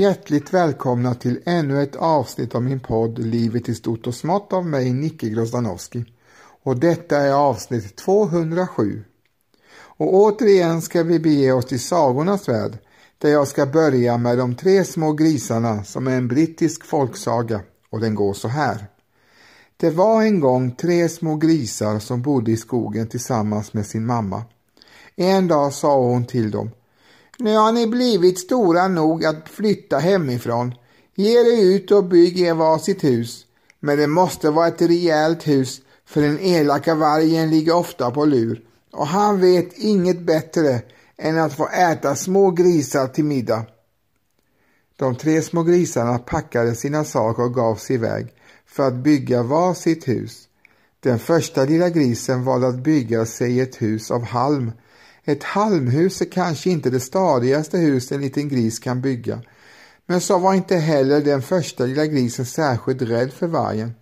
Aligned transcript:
Hjärtligt 0.00 0.54
välkomna 0.54 1.14
till 1.14 1.40
ännu 1.44 1.82
ett 1.82 1.96
avsnitt 1.96 2.54
av 2.54 2.62
min 2.62 2.80
podd 2.80 3.18
Livet 3.18 3.68
i 3.68 3.74
stort 3.74 4.06
och 4.06 4.14
smått 4.14 4.52
av 4.52 4.66
mig, 4.66 4.92
Nicke 4.92 5.28
Grozdanowski. 5.28 6.04
Och 6.62 6.76
detta 6.76 7.16
är 7.16 7.32
avsnitt 7.32 7.96
207. 7.96 9.04
Och 9.72 10.14
återigen 10.14 10.82
ska 10.82 11.02
vi 11.02 11.18
bege 11.18 11.52
oss 11.52 11.66
till 11.66 11.80
sagornas 11.80 12.48
värld, 12.48 12.78
där 13.18 13.30
jag 13.30 13.48
ska 13.48 13.66
börja 13.66 14.18
med 14.18 14.38
de 14.38 14.54
tre 14.54 14.84
små 14.84 15.12
grisarna 15.12 15.84
som 15.84 16.06
är 16.06 16.16
en 16.16 16.28
brittisk 16.28 16.84
folksaga 16.84 17.60
och 17.90 18.00
den 18.00 18.14
går 18.14 18.34
så 18.34 18.48
här. 18.48 18.86
Det 19.76 19.90
var 19.90 20.22
en 20.22 20.40
gång 20.40 20.70
tre 20.70 21.08
små 21.08 21.36
grisar 21.36 21.98
som 21.98 22.22
bodde 22.22 22.50
i 22.50 22.56
skogen 22.56 23.08
tillsammans 23.08 23.72
med 23.72 23.86
sin 23.86 24.06
mamma. 24.06 24.42
En 25.16 25.48
dag 25.48 25.72
sa 25.72 26.00
hon 26.00 26.24
till 26.24 26.50
dem 26.50 26.70
nu 27.40 27.56
har 27.56 27.72
ni 27.72 27.86
blivit 27.86 28.38
stora 28.38 28.88
nog 28.88 29.24
att 29.24 29.48
flytta 29.48 29.98
hemifrån. 29.98 30.74
Ge 31.14 31.40
er 31.40 31.62
ut 31.62 31.90
och 31.90 32.04
bygg 32.04 32.40
er 32.40 32.54
varsitt 32.54 33.04
hus. 33.04 33.46
Men 33.80 33.98
det 33.98 34.06
måste 34.06 34.50
vara 34.50 34.68
ett 34.68 34.82
rejält 34.82 35.48
hus 35.48 35.80
för 36.06 36.22
den 36.22 36.40
elaka 36.40 36.94
vargen 36.94 37.50
ligger 37.50 37.74
ofta 37.76 38.10
på 38.10 38.24
lur 38.24 38.62
och 38.92 39.06
han 39.06 39.40
vet 39.40 39.78
inget 39.78 40.20
bättre 40.20 40.82
än 41.18 41.38
att 41.38 41.52
få 41.52 41.68
äta 41.68 42.16
små 42.16 42.50
grisar 42.50 43.06
till 43.06 43.24
middag. 43.24 43.64
De 44.96 45.16
tre 45.16 45.42
små 45.42 45.62
grisarna 45.62 46.18
packade 46.18 46.74
sina 46.74 47.04
saker 47.04 47.42
och 47.42 47.54
gav 47.54 47.76
sig 47.76 47.96
iväg 47.96 48.32
för 48.66 48.88
att 48.88 48.94
bygga 48.94 49.42
var 49.42 49.74
sitt 49.74 50.08
hus. 50.08 50.48
Den 51.00 51.18
första 51.18 51.64
lilla 51.64 51.88
grisen 51.88 52.44
valde 52.44 52.68
att 52.68 52.82
bygga 52.82 53.26
sig 53.26 53.60
ett 53.60 53.82
hus 53.82 54.10
av 54.10 54.24
halm 54.24 54.72
ett 55.32 55.44
halmhus 55.44 56.20
är 56.20 56.24
kanske 56.24 56.70
inte 56.70 56.90
det 56.90 57.00
stadigaste 57.00 57.78
hus 57.78 58.12
en 58.12 58.20
liten 58.20 58.48
gris 58.48 58.78
kan 58.78 59.00
bygga. 59.00 59.40
Men 60.06 60.20
så 60.20 60.38
var 60.38 60.54
inte 60.54 60.76
heller 60.76 61.20
den 61.20 61.42
första 61.42 61.86
lilla 61.86 62.06
grisen 62.06 62.46
särskilt 62.46 63.02
rädd 63.02 63.32
för 63.32 63.46
vargen. 63.46 63.94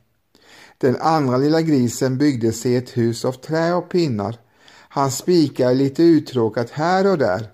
Den 0.79 0.97
andra 0.97 1.37
lilla 1.37 1.63
grisen 1.63 2.19
byggde 2.19 2.53
sig 2.53 2.77
ett 2.77 2.97
hus 2.97 3.25
av 3.25 3.33
trä 3.33 3.75
och 3.75 3.91
pinnar. 3.91 4.37
Han 4.89 5.11
spikade 5.11 5.75
lite 5.75 6.03
uttråkat 6.03 6.71
här 6.71 7.07
och 7.07 7.19
där 7.19 7.49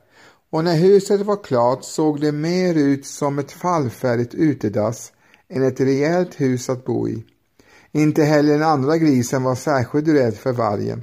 och 0.50 0.64
när 0.64 0.76
huset 0.76 1.20
var 1.20 1.44
klart 1.44 1.84
såg 1.84 2.20
det 2.20 2.32
mer 2.32 2.74
ut 2.74 3.06
som 3.06 3.38
ett 3.38 3.52
fallfärdigt 3.52 4.34
utedass 4.34 5.12
än 5.48 5.62
ett 5.62 5.80
rejält 5.80 6.40
hus 6.40 6.70
att 6.70 6.84
bo 6.84 7.08
i. 7.08 7.24
Inte 7.92 8.24
heller 8.24 8.52
den 8.52 8.62
andra 8.62 8.98
grisen 8.98 9.42
var 9.42 9.54
särskilt 9.54 10.08
rädd 10.08 10.36
för 10.36 10.52
vargen. 10.52 11.02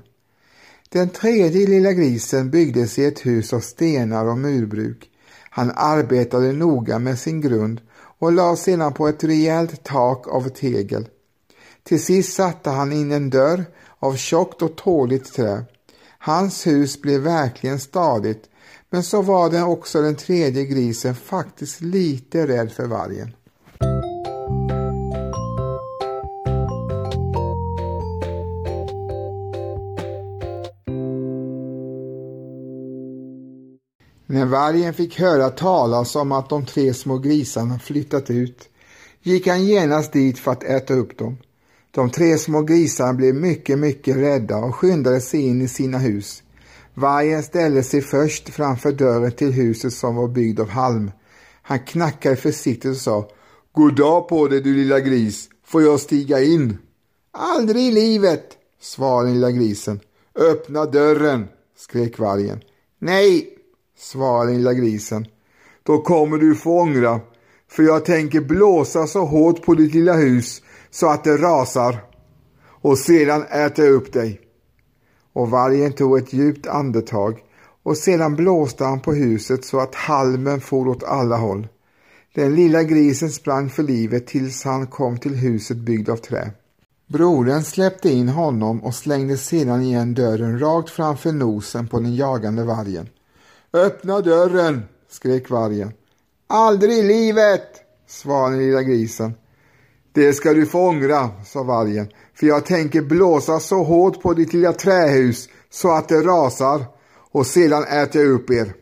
Den 0.94 1.10
tredje 1.10 1.68
lilla 1.68 1.94
grisen 1.94 2.50
byggdes 2.50 3.00
i 3.00 3.06
ett 3.06 3.26
hus 3.26 3.54
av 3.54 3.60
stenar 3.60 4.26
och 4.26 4.38
murbruk. 4.38 5.10
Han 5.50 5.72
arbetade 5.76 6.52
noga 6.52 7.00
med 7.00 7.20
sin 7.20 7.42
grund 7.42 7.82
och 7.94 8.32
la 8.32 8.56
sedan 8.56 8.94
på 8.94 9.08
ett 9.08 9.24
rejält 9.24 9.84
tak 9.84 10.28
av 10.28 10.50
tegel. 10.50 11.08
Till 11.84 12.04
sist 12.04 12.34
satte 12.34 12.70
han 12.70 12.92
in 12.92 13.12
en 13.12 13.30
dörr 13.30 13.66
av 14.00 14.16
tjockt 14.16 14.62
och 14.62 14.76
tåligt 14.76 15.34
trä. 15.34 15.64
Hans 16.18 16.68
hus 16.68 17.02
blev 17.02 17.22
verkligen 17.22 17.80
stadigt, 17.80 18.50
men 18.90 19.04
så 19.04 19.22
var 19.22 19.50
den 19.50 19.64
också 19.64 20.02
den 20.02 20.16
tredje 20.16 20.66
grisen 20.66 21.16
faktiskt 21.16 21.82
lite 21.82 22.48
rädd 22.48 22.72
för 22.72 22.86
vargen. 22.88 23.36
Vargen 34.52 34.94
fick 34.94 35.20
höra 35.20 35.50
talas 35.50 36.16
om 36.16 36.32
att 36.32 36.50
de 36.50 36.66
tre 36.66 36.94
små 36.94 37.18
grisarna 37.18 37.80
flyttat 37.80 38.30
ut 38.30 38.70
gick 39.22 39.48
han 39.48 39.66
genast 39.66 40.14
dit 40.14 40.40
för 40.40 40.52
att 40.52 40.64
äta 40.64 40.94
upp 40.94 41.18
dem. 41.18 41.38
De 41.92 42.10
tre 42.10 42.38
små 42.38 42.62
grisarna 42.62 43.14
blev 43.14 43.36
mycket, 43.36 43.80
mycket 43.80 44.16
rädda 44.16 44.58
och 44.58 44.76
skyndade 44.76 45.22
sig 45.22 45.42
in 45.42 45.62
i 45.62 45.68
sina 45.68 45.98
hus. 45.98 46.44
Vargen 46.94 47.44
ställde 47.44 47.84
sig 47.84 48.02
först 48.02 48.50
framför 48.50 48.92
dörren 48.92 49.32
till 49.32 49.52
huset 49.52 49.94
som 49.94 50.16
var 50.16 50.28
byggd 50.28 50.60
av 50.60 50.70
halm. 50.70 51.12
Han 51.62 51.80
knackade 51.80 52.36
försiktigt 52.36 52.92
och 52.92 52.98
sa 52.98 53.30
God 53.72 53.96
dag 53.96 54.28
på 54.28 54.48
dig 54.48 54.62
du 54.62 54.76
lilla 54.76 55.00
gris, 55.00 55.50
får 55.66 55.82
jag 55.84 56.00
stiga 56.00 56.42
in? 56.42 56.78
Aldrig 57.32 57.84
i 57.84 57.92
livet, 57.92 58.46
svarade 58.82 59.28
den 59.28 59.34
lilla 59.34 59.52
grisen. 59.52 60.00
Öppna 60.36 60.86
dörren, 60.86 61.48
skrek 61.78 62.20
vargen. 62.20 62.62
Nej, 63.00 63.58
svarade 64.02 64.52
lilla 64.52 64.74
grisen. 64.74 65.26
Då 65.84 66.02
kommer 66.02 66.38
du 66.38 66.56
få 66.56 66.82
ångra, 66.82 67.20
för 67.72 67.84
jag 67.84 68.06
tänker 68.06 68.42
blåsa 68.42 69.08
så 69.08 69.26
hårt 69.26 69.66
på 69.66 69.76
ditt 69.76 69.94
lilla 69.94 70.14
hus 70.14 70.62
så 70.90 71.10
att 71.10 71.24
det 71.24 71.38
rasar 71.38 71.98
och 72.82 72.98
sedan 72.98 73.44
äta 73.44 73.84
upp 73.84 74.14
dig. 74.14 74.42
Och 75.34 75.50
vargen 75.50 75.94
tog 75.94 76.18
ett 76.18 76.34
djupt 76.34 76.68
andetag 76.68 77.40
och 77.84 77.98
sedan 77.98 78.36
blåste 78.36 78.84
han 78.84 79.00
på 79.00 79.14
huset 79.14 79.66
så 79.66 79.80
att 79.80 79.96
halmen 79.96 80.62
for 80.62 80.88
åt 80.88 81.04
alla 81.04 81.38
håll. 81.38 81.68
Den 82.36 82.56
lilla 82.56 82.84
grisen 82.84 83.30
sprang 83.30 83.70
för 83.70 83.84
livet 83.84 84.28
tills 84.28 84.64
han 84.64 84.88
kom 84.88 85.18
till 85.18 85.36
huset 85.36 85.78
byggd 85.78 86.10
av 86.10 86.18
trä. 86.18 86.52
Brodern 87.08 87.64
släppte 87.64 88.10
in 88.10 88.30
honom 88.30 88.84
och 88.84 88.96
slängde 88.96 89.38
sedan 89.38 89.82
igen 89.82 90.14
dörren 90.14 90.60
rakt 90.60 90.90
framför 90.90 91.32
nosen 91.32 91.88
på 91.88 92.00
den 92.00 92.16
jagande 92.16 92.64
vargen. 92.64 93.10
Öppna 93.74 94.22
dörren, 94.22 94.84
skrek 95.10 95.50
vargen. 95.50 95.94
Aldrig 96.48 96.98
i 96.98 97.04
livet, 97.04 97.68
svarade 98.08 98.56
den 98.56 98.66
lilla 98.66 98.82
grisen. 98.82 99.34
Det 100.14 100.34
ska 100.34 100.54
du 100.54 100.66
få 100.66 100.88
ångra, 100.88 101.30
sa 101.46 101.64
vargen, 101.64 102.08
för 102.34 102.48
jag 102.48 102.66
tänker 102.66 103.02
blåsa 103.02 103.60
så 103.60 103.84
hårt 103.84 104.22
på 104.22 104.34
ditt 104.34 104.54
lilla 104.54 104.74
trähus 104.74 105.50
så 105.70 105.92
att 105.92 106.10
det 106.10 106.22
rasar 106.22 106.86
och 107.32 107.48
sedan 107.48 107.84
äter 107.84 108.22
jag 108.22 108.32
upp 108.32 108.50
er. 108.50 108.74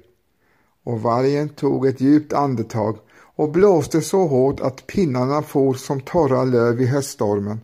Och 0.83 1.01
vargen 1.01 1.49
tog 1.49 1.87
ett 1.87 2.01
djupt 2.01 2.33
andetag 2.33 2.97
och 3.35 3.51
blåste 3.51 4.01
så 4.01 4.27
hårt 4.27 4.59
att 4.59 4.87
pinnarna 4.87 5.41
for 5.41 5.73
som 5.73 6.01
torra 6.01 6.43
löv 6.43 6.81
i 6.81 6.85
höststormen. 6.85 7.61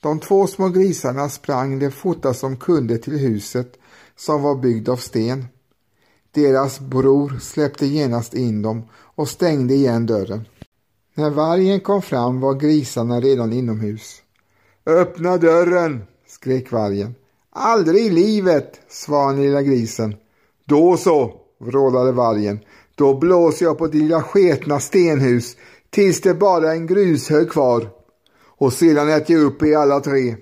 De 0.00 0.20
två 0.20 0.46
små 0.46 0.68
grisarna 0.68 1.28
sprang 1.28 1.78
det 1.78 1.90
fortast 1.90 2.40
de 2.40 2.56
kunde 2.56 2.98
till 2.98 3.18
huset 3.18 3.72
som 4.16 4.42
var 4.42 4.54
byggt 4.54 4.88
av 4.88 4.96
sten. 4.96 5.46
Deras 6.34 6.80
bror 6.80 7.38
släppte 7.40 7.86
genast 7.86 8.34
in 8.34 8.62
dem 8.62 8.82
och 9.14 9.28
stängde 9.28 9.74
igen 9.74 10.06
dörren. 10.06 10.48
När 11.14 11.30
vargen 11.30 11.80
kom 11.80 12.02
fram 12.02 12.40
var 12.40 12.54
grisarna 12.54 13.20
redan 13.20 13.52
inomhus. 13.52 14.22
Öppna 14.86 15.36
dörren, 15.36 16.02
skrek 16.26 16.72
vargen. 16.72 17.14
Aldrig 17.50 18.06
i 18.06 18.10
livet, 18.10 18.80
svarade 18.88 19.32
den 19.32 19.42
lilla 19.42 19.62
grisen. 19.62 20.14
Då 20.64 20.96
så, 20.96 21.34
vrålade 21.58 22.12
vargen. 22.12 22.58
Då 22.94 23.14
blåser 23.14 23.66
jag 23.66 23.78
på 23.78 23.86
ditt 23.86 24.02
lilla 24.02 24.22
sketna 24.22 24.80
stenhus 24.80 25.56
tills 25.90 26.20
det 26.20 26.34
bara 26.34 26.72
är 26.72 26.76
en 26.76 26.86
grushög 26.86 27.50
kvar. 27.50 27.88
Och 28.44 28.72
sedan 28.72 29.08
äter 29.08 29.36
jag 29.36 29.44
upp 29.44 29.62
er 29.62 29.76
alla 29.76 30.00
tre. 30.00 30.36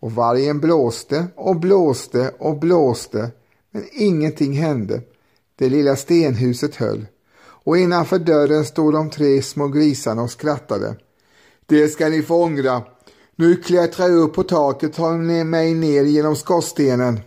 Och 0.00 0.12
vargen 0.12 0.60
blåste 0.60 1.26
och 1.36 1.56
blåste 1.56 2.34
och 2.38 2.58
blåste 2.58 3.30
men 3.70 3.84
ingenting 3.92 4.52
hände. 4.52 5.02
Det 5.58 5.68
lilla 5.68 5.96
stenhuset 5.96 6.74
höll 6.76 7.06
och 7.68 7.78
innanför 7.78 8.18
dörren 8.18 8.64
stod 8.64 8.92
de 8.92 9.10
tre 9.10 9.42
små 9.42 9.68
grisarna 9.68 10.22
och 10.22 10.30
skrattade. 10.30 10.96
Det 11.66 11.88
ska 11.88 12.08
ni 12.08 12.22
få 12.22 12.44
ångra. 12.44 12.82
Nu 13.36 13.56
klättrar 13.56 14.08
jag 14.08 14.18
upp 14.18 14.34
på 14.34 14.42
taket 14.42 14.90
och 14.90 14.96
tar 14.96 15.44
mig 15.44 15.74
ner 15.74 16.04
genom 16.04 16.36
skorstenen. 16.36 17.20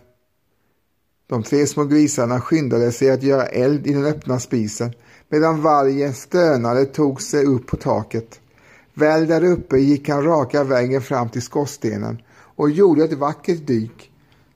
De 1.26 1.42
tre 1.42 1.66
små 1.66 1.84
grisarna 1.84 2.40
skyndade 2.40 2.92
sig 2.92 3.10
att 3.10 3.22
göra 3.22 3.46
eld 3.46 3.86
i 3.86 3.92
den 3.92 4.06
öppna 4.06 4.40
spisen 4.40 4.92
medan 5.28 5.62
vargen 5.62 6.14
stönade 6.14 6.84
tog 6.84 7.22
sig 7.22 7.44
upp 7.44 7.66
på 7.66 7.76
taket. 7.76 8.40
Väl 8.94 9.26
där 9.26 9.44
uppe 9.44 9.78
gick 9.78 10.08
han 10.08 10.24
raka 10.24 10.64
vägen 10.64 11.02
fram 11.02 11.28
till 11.28 11.42
skorstenen 11.42 12.22
och 12.56 12.70
gjorde 12.70 13.04
ett 13.04 13.12
vackert 13.12 13.66
dyk. 13.66 14.11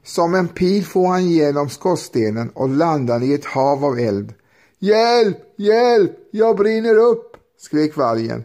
Som 0.06 0.34
en 0.34 0.48
pil 0.48 0.84
får 0.84 1.08
han 1.08 1.30
genom 1.30 1.68
skorstenen 1.68 2.50
och 2.50 2.68
landar 2.68 3.22
i 3.22 3.34
ett 3.34 3.44
hav 3.44 3.84
av 3.84 3.98
eld. 3.98 4.34
Hjälp, 4.78 5.38
hjälp, 5.56 6.12
jag 6.30 6.56
brinner 6.56 6.96
upp, 6.96 7.36
skrek 7.58 7.96
vargen. 7.96 8.44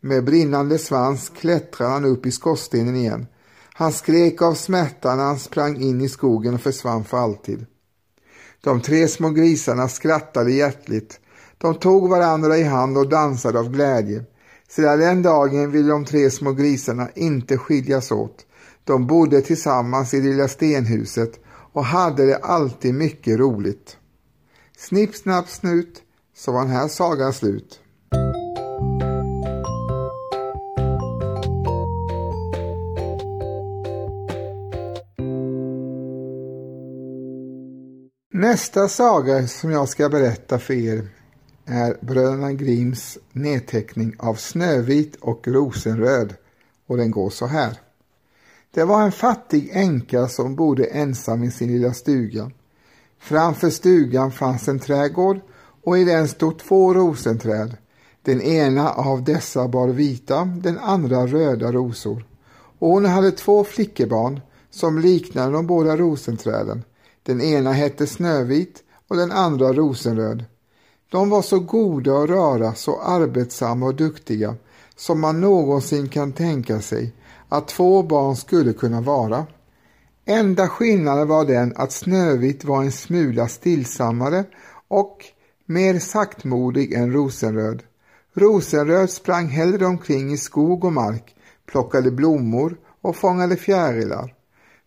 Med 0.00 0.24
brinnande 0.24 0.78
svans 0.78 1.32
klättrade 1.40 1.92
han 1.92 2.04
upp 2.04 2.26
i 2.26 2.30
skorstenen 2.30 2.96
igen. 2.96 3.26
Han 3.72 3.92
skrek 3.92 4.42
av 4.42 4.54
smärta 4.54 5.14
när 5.14 5.24
han 5.24 5.38
sprang 5.38 5.80
in 5.80 6.00
i 6.00 6.08
skogen 6.08 6.54
och 6.54 6.60
försvann 6.60 7.04
för 7.04 7.16
alltid. 7.18 7.66
De 8.60 8.80
tre 8.80 9.08
små 9.08 9.30
grisarna 9.30 9.88
skrattade 9.88 10.52
hjärtligt. 10.52 11.20
De 11.58 11.74
tog 11.74 12.08
varandra 12.08 12.58
i 12.58 12.62
hand 12.62 12.98
och 12.98 13.08
dansade 13.08 13.58
av 13.58 13.70
glädje. 13.70 14.24
Sedan 14.68 14.98
den 14.98 15.22
dagen 15.22 15.70
ville 15.70 15.88
de 15.88 16.04
tre 16.04 16.30
små 16.30 16.52
grisarna 16.52 17.08
inte 17.14 17.58
skiljas 17.58 18.12
åt. 18.12 18.46
De 18.84 19.06
bodde 19.06 19.40
tillsammans 19.40 20.14
i 20.14 20.20
det 20.20 20.28
lilla 20.28 20.48
stenhuset 20.48 21.40
och 21.72 21.84
hade 21.84 22.26
det 22.26 22.36
alltid 22.36 22.94
mycket 22.94 23.38
roligt. 23.38 23.96
Snipp, 24.76 25.14
snapp, 25.14 25.48
snut 25.48 26.02
Så 26.36 26.52
var 26.52 26.60
den 26.60 26.70
här 26.70 26.88
sagan 26.88 27.32
slut. 27.32 27.80
Nästa 38.32 38.88
saga 38.88 39.46
som 39.46 39.70
jag 39.70 39.88
ska 39.88 40.08
berätta 40.08 40.58
för 40.58 40.74
er 40.74 41.08
är 41.66 41.96
Bröderna 42.00 42.52
Grimms 42.52 43.18
nedteckning 43.32 44.14
av 44.18 44.34
Snövit 44.34 45.16
och 45.16 45.48
Rosenröd 45.48 46.34
och 46.86 46.96
den 46.96 47.10
går 47.10 47.30
så 47.30 47.46
här. 47.46 47.78
Det 48.74 48.84
var 48.84 49.02
en 49.02 49.12
fattig 49.12 49.70
änka 49.72 50.28
som 50.28 50.54
bodde 50.54 50.84
ensam 50.84 51.44
i 51.44 51.50
sin 51.50 51.72
lilla 51.72 51.94
stuga. 51.94 52.50
Framför 53.18 53.70
stugan 53.70 54.32
fanns 54.32 54.68
en 54.68 54.78
trädgård 54.78 55.40
och 55.84 55.98
i 55.98 56.04
den 56.04 56.28
stod 56.28 56.58
två 56.58 56.94
rosenträd. 56.94 57.76
Den 58.22 58.42
ena 58.42 58.90
av 58.90 59.24
dessa 59.24 59.68
bar 59.68 59.88
vita, 59.88 60.44
den 60.44 60.78
andra 60.78 61.26
röda 61.26 61.72
rosor. 61.72 62.24
Och 62.78 62.88
hon 62.88 63.04
hade 63.04 63.30
två 63.30 63.64
flickebarn 63.64 64.40
som 64.70 64.98
liknade 64.98 65.52
de 65.52 65.66
båda 65.66 65.96
rosenträden. 65.96 66.84
Den 67.22 67.40
ena 67.40 67.72
hette 67.72 68.06
Snövit 68.06 68.82
och 69.08 69.16
den 69.16 69.32
andra 69.32 69.72
Rosenröd. 69.72 70.44
De 71.10 71.30
var 71.30 71.42
så 71.42 71.58
goda 71.58 72.12
och 72.12 72.28
rara, 72.28 72.74
så 72.74 73.00
arbetsamma 73.00 73.86
och 73.86 73.94
duktiga 73.94 74.54
som 74.96 75.20
man 75.20 75.40
någonsin 75.40 76.08
kan 76.08 76.32
tänka 76.32 76.80
sig 76.80 77.12
att 77.50 77.68
två 77.68 78.02
barn 78.02 78.36
skulle 78.36 78.72
kunna 78.72 79.00
vara. 79.00 79.46
Enda 80.24 80.68
skillnaden 80.68 81.28
var 81.28 81.44
den 81.44 81.72
att 81.76 81.92
Snövit 81.92 82.64
var 82.64 82.82
en 82.82 82.92
smula 82.92 83.48
stillsammare 83.48 84.44
och 84.88 85.24
mer 85.66 85.98
saktmodig 85.98 86.92
än 86.92 87.12
Rosenröd. 87.12 87.82
Rosenröd 88.34 89.10
sprang 89.10 89.46
hellre 89.46 89.86
omkring 89.86 90.32
i 90.32 90.36
skog 90.36 90.84
och 90.84 90.92
mark, 90.92 91.34
plockade 91.66 92.10
blommor 92.10 92.76
och 93.00 93.16
fångade 93.16 93.56
fjärilar. 93.56 94.34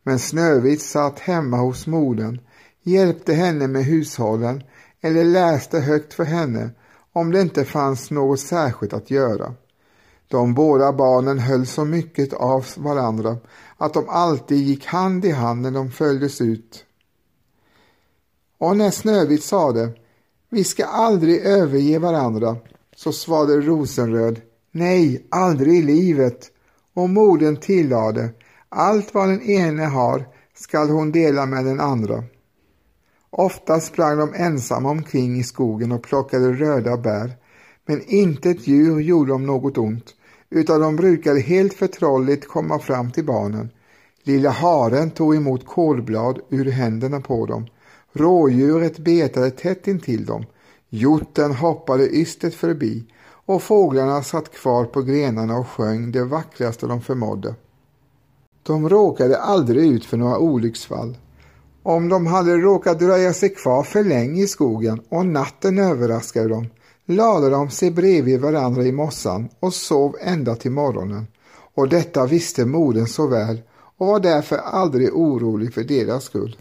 Men 0.04 0.19
Snövit 0.19 0.81
satt 0.81 1.19
hemma 1.19 1.57
hos 1.57 1.88
modern, 1.88 2.39
hjälpte 2.83 3.33
henne 3.33 3.68
med 3.68 3.86
hushållen 3.86 4.63
eller 5.01 5.24
läste 5.24 5.80
högt 5.80 6.13
för 6.13 6.24
henne 6.24 6.69
om 7.13 7.31
det 7.31 7.42
inte 7.42 7.65
fanns 7.65 8.12
något 8.12 8.39
särskilt 8.39 8.94
att 8.94 9.12
göra. 9.12 9.54
De 10.27 10.53
båda 10.53 10.93
barnen 10.93 11.39
höll 11.39 11.65
så 11.65 11.85
mycket 11.85 12.33
av 12.33 12.65
varandra 12.77 13.37
att 13.77 13.93
de 13.93 14.09
alltid 14.09 14.57
gick 14.57 14.85
hand 14.85 15.25
i 15.25 15.31
hand 15.31 15.61
när 15.61 15.71
de 15.71 15.91
följdes 15.91 16.41
ut. 16.41 16.85
Och 18.57 18.77
när 18.77 18.91
Snövit 18.91 19.43
sade 19.43 19.93
vi 20.49 20.63
ska 20.63 20.85
aldrig 20.85 21.45
överge 21.45 21.99
varandra 21.99 22.57
så 22.95 23.11
svarade 23.11 23.61
Rosenröd 23.61 24.41
nej, 24.71 25.27
aldrig 25.29 25.77
i 25.77 25.81
livet 25.81 26.51
och 26.93 27.09
modern 27.09 27.57
tillade 27.57 28.29
allt 28.69 29.13
vad 29.13 29.29
den 29.29 29.41
ene 29.41 29.83
har 29.83 30.27
skall 30.53 30.89
hon 30.89 31.11
dela 31.11 31.45
med 31.45 31.65
den 31.65 31.79
andra. 31.79 32.23
Ofta 33.29 33.79
sprang 33.79 34.17
de 34.17 34.33
ensamma 34.33 34.89
omkring 34.89 35.39
i 35.39 35.43
skogen 35.43 35.91
och 35.91 36.03
plockade 36.03 36.51
röda 36.51 36.97
bär, 36.97 37.37
men 37.85 38.01
inte 38.01 38.50
ett 38.50 38.68
djur 38.68 39.00
gjorde 39.00 39.31
dem 39.31 39.45
något 39.45 39.77
ont, 39.77 40.15
utan 40.50 40.81
de 40.81 40.95
brukade 40.95 41.39
helt 41.39 41.74
förtrolligt 41.74 42.47
komma 42.47 42.80
fram 42.80 43.12
till 43.12 43.25
barnen. 43.25 43.69
Lilla 44.24 44.50
haren 44.50 45.12
tog 45.12 45.35
emot 45.35 45.65
kolblad 45.65 46.39
ur 46.50 46.71
händerna 46.71 47.21
på 47.21 47.45
dem. 47.45 47.65
Rådjuret 48.13 48.97
betade 48.97 49.51
tätt 49.51 49.88
intill 49.88 50.25
dem. 50.25 50.45
Hjorten 50.89 51.51
hoppade 51.51 52.15
ystert 52.15 52.53
förbi 52.53 53.06
och 53.45 53.63
fåglarna 53.63 54.24
satt 54.24 54.51
kvar 54.51 54.86
på 54.86 55.01
grenarna 55.01 55.57
och 55.57 55.68
sjöng 55.68 56.12
det 56.12 56.24
vackraste 56.24 56.88
de 56.88 57.01
förmådde. 57.01 57.56
De 58.63 58.89
råkade 58.89 59.38
aldrig 59.38 59.91
ut 59.91 60.06
för 60.06 60.18
några 60.18 60.38
olycksfall. 60.38 61.18
Om 61.83 62.09
de 62.09 62.27
hade 62.27 62.57
råkat 62.57 63.00
dröja 63.00 63.33
sig 63.33 63.50
kvar 63.50 63.83
för 63.83 64.03
länge 64.03 64.44
i 64.44 64.47
skogen 64.47 65.01
och 65.09 65.25
natten 65.25 65.79
överraskade 65.79 66.50
dem 66.50 66.68
lade 67.05 67.50
de 67.50 67.69
sig 67.69 67.91
bredvid 67.91 68.41
varandra 68.41 68.83
i 68.83 68.91
mossan 68.91 69.50
och 69.59 69.73
sov 69.73 70.15
ända 70.21 70.55
till 70.55 70.71
morgonen. 70.71 71.27
Och 71.75 71.89
detta 71.89 72.25
visste 72.25 72.65
modern 72.65 73.07
så 73.07 73.27
väl 73.27 73.61
och 73.97 74.07
var 74.07 74.19
därför 74.19 74.57
aldrig 74.57 75.13
orolig 75.13 75.73
för 75.73 75.83
deras 75.83 76.23
skull. 76.23 76.57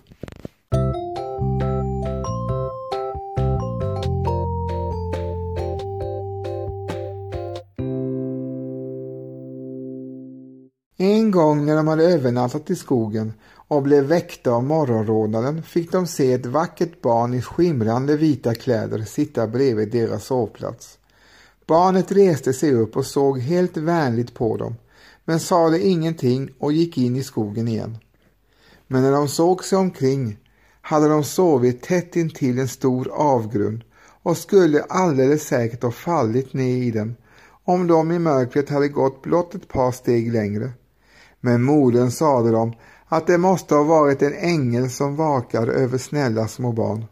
En 11.03 11.31
gång 11.31 11.67
när 11.67 11.77
de 11.77 11.89
hade 11.89 12.05
övernattat 12.05 12.71
i 12.71 12.77
skogen 12.77 13.33
och 13.69 13.83
blev 13.83 14.05
väckta 14.05 14.51
av 14.51 14.65
morgonrådnaden 14.65 15.63
fick 15.63 15.93
de 15.93 16.07
se 16.07 16.33
ett 16.33 16.47
vackert 16.47 17.01
barn 17.01 17.35
i 17.35 17.43
skimrande 17.43 18.17
vita 18.17 18.55
kläder 18.55 19.05
sitta 19.05 19.47
bredvid 19.47 19.91
deras 19.91 20.25
sovplats. 20.25 20.99
Barnet 21.67 22.13
reste 22.13 22.53
sig 22.53 22.75
upp 22.75 22.97
och 22.97 23.07
såg 23.07 23.39
helt 23.39 23.77
vänligt 23.77 24.35
på 24.35 24.57
dem, 24.57 24.75
men 25.25 25.41
sade 25.41 25.87
ingenting 25.87 26.51
och 26.59 26.73
gick 26.73 26.99
in 26.99 27.17
i 27.17 27.23
skogen 27.23 27.69
igen. 27.69 27.99
Men 28.87 29.03
när 29.03 29.13
de 29.13 29.29
såg 29.29 29.65
sig 29.65 29.79
omkring 29.79 30.39
hade 30.81 31.09
de 31.09 31.25
sovit 31.25 31.83
tätt 31.83 32.17
intill 32.17 32.59
en 32.59 32.69
stor 32.69 33.09
avgrund 33.13 33.85
och 34.23 34.37
skulle 34.37 34.83
alldeles 34.83 35.43
säkert 35.43 35.83
ha 35.83 35.91
fallit 35.91 36.53
ner 36.53 36.77
i 36.77 36.91
den 36.91 37.17
om 37.65 37.87
de 37.87 38.13
i 38.13 38.19
mörkret 38.19 38.69
hade 38.69 38.89
gått 38.89 39.23
blott 39.23 39.55
ett 39.55 39.69
par 39.69 39.93
steg 39.93 40.33
längre. 40.33 40.73
Men 41.45 41.63
modern 41.63 42.11
sade 42.11 42.51
dem 42.51 42.73
att 43.09 43.27
det 43.27 43.39
måste 43.39 43.75
ha 43.75 43.83
varit 43.83 44.23
en 44.23 44.35
ängel 44.35 44.91
som 44.91 45.17
vakar 45.17 45.67
över 45.67 45.99
snälla 45.99 46.49
små 46.49 46.73
barn. 46.73 47.05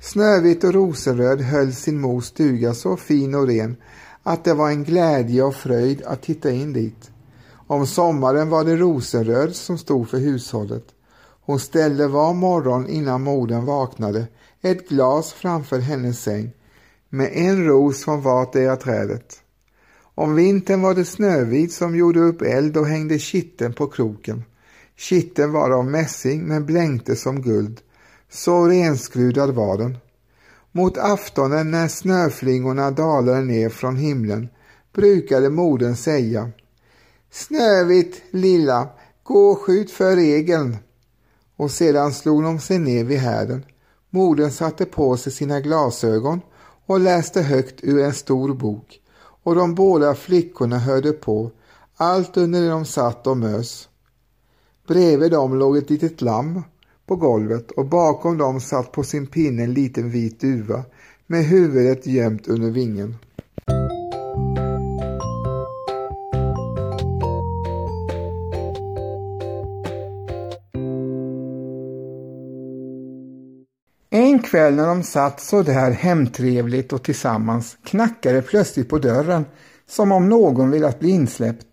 Snövit 0.00 0.64
och 0.64 0.74
Rosenröd 0.74 1.40
höll 1.40 1.72
sin 1.72 2.00
mors 2.00 2.24
stuga 2.24 2.74
så 2.74 2.96
fin 2.96 3.34
och 3.34 3.46
ren 3.46 3.76
att 4.22 4.44
det 4.44 4.54
var 4.54 4.70
en 4.70 4.84
glädje 4.84 5.42
och 5.42 5.54
fröjd 5.54 6.02
att 6.02 6.22
titta 6.22 6.50
in 6.50 6.72
dit. 6.72 7.10
Om 7.50 7.86
sommaren 7.86 8.48
var 8.48 8.64
det 8.64 8.76
Rosenröd 8.76 9.54
som 9.54 9.78
stod 9.78 10.08
för 10.08 10.18
hushållet. 10.18 10.84
Hon 11.40 11.60
ställde 11.60 12.08
var 12.08 12.34
morgon 12.34 12.88
innan 12.88 13.22
modern 13.22 13.64
vaknade 13.64 14.26
ett 14.60 14.88
glas 14.88 15.32
framför 15.32 15.78
hennes 15.78 16.22
säng 16.22 16.50
med 17.08 17.30
en 17.32 17.64
ros 17.64 18.04
från 18.04 18.22
vartdera 18.22 18.76
trädet. 18.76 19.42
Om 20.18 20.34
vintern 20.34 20.82
var 20.82 20.94
det 20.94 21.04
Snövit 21.04 21.72
som 21.72 21.96
gjorde 21.96 22.20
upp 22.20 22.42
eld 22.42 22.76
och 22.76 22.86
hängde 22.86 23.18
kitteln 23.18 23.72
på 23.72 23.86
kroken. 23.86 24.44
Kitteln 24.96 25.52
var 25.52 25.70
av 25.70 25.84
mässing 25.84 26.42
men 26.48 26.66
blänkte 26.66 27.16
som 27.16 27.42
guld. 27.42 27.80
Så 28.30 28.66
renskrudad 28.66 29.54
var 29.54 29.78
den. 29.78 29.98
Mot 30.72 30.98
aftonen 30.98 31.70
när 31.70 31.88
snöflingorna 31.88 32.90
dalade 32.90 33.40
ner 33.40 33.68
från 33.68 33.96
himlen 33.96 34.48
brukade 34.94 35.50
modern 35.50 35.96
säga 35.96 36.50
Snövit 37.30 38.22
lilla, 38.30 38.88
gå 39.22 39.48
och 39.48 39.58
skjut 39.58 39.90
för 39.90 40.16
regeln. 40.16 40.76
Och 41.56 41.70
sedan 41.70 42.12
slog 42.12 42.42
de 42.42 42.60
sig 42.60 42.78
ner 42.78 43.04
vid 43.04 43.18
härden. 43.18 43.64
Modern 44.10 44.50
satte 44.50 44.84
på 44.84 45.16
sig 45.16 45.32
sina 45.32 45.60
glasögon 45.60 46.40
och 46.86 47.00
läste 47.00 47.42
högt 47.42 47.80
ur 47.82 48.02
en 48.02 48.14
stor 48.14 48.54
bok 48.54 49.00
och 49.48 49.54
de 49.54 49.74
båda 49.74 50.14
flickorna 50.14 50.78
hörde 50.78 51.12
på, 51.12 51.50
allt 51.96 52.36
under 52.36 52.60
det 52.60 52.68
de 52.68 52.84
satt 52.84 53.26
och 53.26 53.36
mös. 53.36 53.88
Bredvid 54.88 55.30
dem 55.30 55.58
låg 55.58 55.76
ett 55.76 55.90
litet 55.90 56.20
lamm 56.20 56.62
på 57.06 57.16
golvet 57.16 57.70
och 57.70 57.86
bakom 57.86 58.38
dem 58.38 58.60
satt 58.60 58.92
på 58.92 59.02
sin 59.02 59.26
pinne 59.26 59.62
en 59.62 59.74
liten 59.74 60.10
vit 60.10 60.40
duva 60.40 60.84
med 61.26 61.44
huvudet 61.44 62.06
gömt 62.06 62.48
under 62.48 62.70
vingen. 62.70 63.16
En 74.38 74.44
kväll 74.44 74.74
när 74.74 74.86
de 74.86 75.02
satt 75.02 75.40
så 75.40 75.62
där 75.62 75.90
hemtrevligt 75.90 76.92
och 76.92 77.02
tillsammans 77.02 77.76
knackade 77.84 78.42
plötsligt 78.42 78.88
på 78.88 78.98
dörren 78.98 79.44
som 79.88 80.12
om 80.12 80.28
någon 80.28 80.70
velat 80.70 81.00
bli 81.00 81.10
insläppt. 81.10 81.66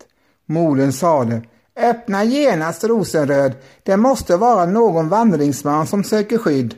Modern 0.46 0.92
sade 0.92 1.42
Öppna 1.76 2.24
genast 2.24 2.84
Rosenröd, 2.84 3.52
det 3.82 3.96
måste 3.96 4.36
vara 4.36 4.66
någon 4.66 5.08
vandringsman 5.08 5.86
som 5.86 6.04
söker 6.04 6.38
skydd. 6.38 6.74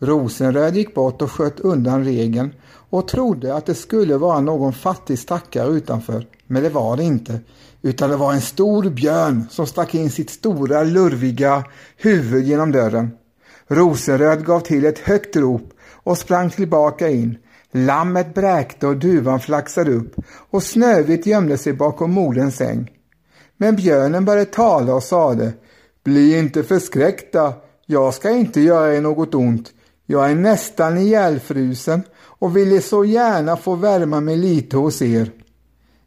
Rosenröd 0.00 0.76
gick 0.76 0.94
bort 0.94 1.22
och 1.22 1.32
sköt 1.32 1.60
undan 1.60 2.04
regeln 2.04 2.54
och 2.90 3.08
trodde 3.08 3.54
att 3.54 3.66
det 3.66 3.74
skulle 3.74 4.16
vara 4.16 4.40
någon 4.40 4.72
fattig 4.72 5.18
stackare 5.18 5.68
utanför, 5.68 6.26
men 6.46 6.62
det 6.62 6.70
var 6.70 6.96
det 6.96 7.04
inte, 7.04 7.40
utan 7.82 8.10
det 8.10 8.16
var 8.16 8.32
en 8.32 8.40
stor 8.40 8.90
björn 8.90 9.44
som 9.50 9.66
stack 9.66 9.94
in 9.94 10.10
sitt 10.10 10.30
stora 10.30 10.82
lurviga 10.82 11.64
huvud 11.96 12.44
genom 12.44 12.72
dörren. 12.72 13.10
Rosenröd 13.74 14.46
gav 14.46 14.60
till 14.60 14.84
ett 14.84 14.98
högt 14.98 15.36
rop 15.36 15.72
och 16.02 16.18
sprang 16.18 16.50
tillbaka 16.50 17.08
in. 17.08 17.38
Lammet 17.72 18.34
bräkte 18.34 18.86
och 18.86 18.96
duvan 18.96 19.40
flaxade 19.40 19.92
upp 19.92 20.14
och 20.50 20.62
Snövit 20.62 21.26
gömde 21.26 21.58
sig 21.58 21.72
bakom 21.72 22.12
moderns 22.12 22.56
säng. 22.56 22.90
Men 23.56 23.76
björnen 23.76 24.24
började 24.24 24.50
tala 24.50 24.94
och 24.94 25.02
sade 25.02 25.52
Bli 26.04 26.38
inte 26.38 26.62
förskräckta, 26.62 27.54
jag 27.86 28.14
ska 28.14 28.30
inte 28.30 28.60
göra 28.60 28.94
er 28.94 29.00
något 29.00 29.34
ont. 29.34 29.72
Jag 30.06 30.30
är 30.30 30.34
nästan 30.34 30.98
ihjälfrusen 30.98 32.02
och 32.22 32.56
ville 32.56 32.80
så 32.80 33.04
gärna 33.04 33.56
få 33.56 33.74
värma 33.74 34.20
mig 34.20 34.36
lite 34.36 34.76
hos 34.76 35.02
er. 35.02 35.30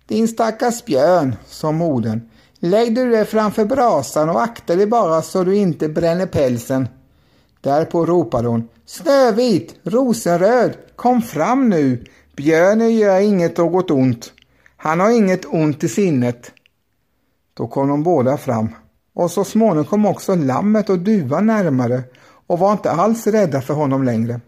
Din 0.07 0.27
stackars 0.27 0.85
björn, 0.85 1.35
sa 1.47 1.71
modern. 1.71 2.21
Lägg 2.59 2.95
du 2.95 3.11
dig 3.11 3.25
framför 3.25 3.65
brasan 3.65 4.29
och 4.29 4.41
akta 4.41 4.75
dig 4.75 4.87
bara 4.87 5.21
så 5.21 5.43
du 5.43 5.55
inte 5.55 5.89
bränner 5.89 6.25
pälsen. 6.25 6.87
Därpå 7.65 8.05
ropade 8.05 8.47
hon. 8.47 8.67
Snövit, 8.85 9.75
rosenröd, 9.83 10.77
kom 10.95 11.21
fram 11.21 11.69
nu. 11.69 12.05
Björnen 12.35 12.95
gör 12.95 13.19
inget 13.19 13.57
något 13.57 13.91
ont. 13.91 14.33
Han 14.77 14.99
har 14.99 15.09
inget 15.09 15.45
ont 15.45 15.83
i 15.83 15.89
sinnet. 15.89 16.51
Då 17.53 17.67
kom 17.67 17.87
de 17.87 18.03
båda 18.03 18.37
fram 18.37 18.69
och 19.13 19.31
så 19.31 19.43
småningom 19.43 19.85
kom 19.85 20.05
också 20.05 20.35
lammet 20.35 20.89
och 20.89 20.99
duvan 20.99 21.45
närmare 21.45 22.03
och 22.47 22.59
var 22.59 22.71
inte 22.71 22.91
alls 22.91 23.27
rädda 23.27 23.61
för 23.61 23.73
honom 23.73 24.03
längre. 24.03 24.41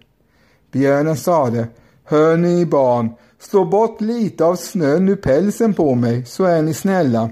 Björnen 0.71 1.17
sade, 1.17 1.67
hör 2.03 2.38
ni 2.38 2.65
barn, 2.65 3.09
slå 3.39 3.65
bort 3.65 4.01
lite 4.01 4.45
av 4.45 4.55
snön 4.55 5.09
ur 5.09 5.15
pälsen 5.15 5.74
på 5.74 5.95
mig 5.95 6.25
så 6.25 6.43
är 6.43 6.62
ni 6.62 6.74
snälla. 6.74 7.29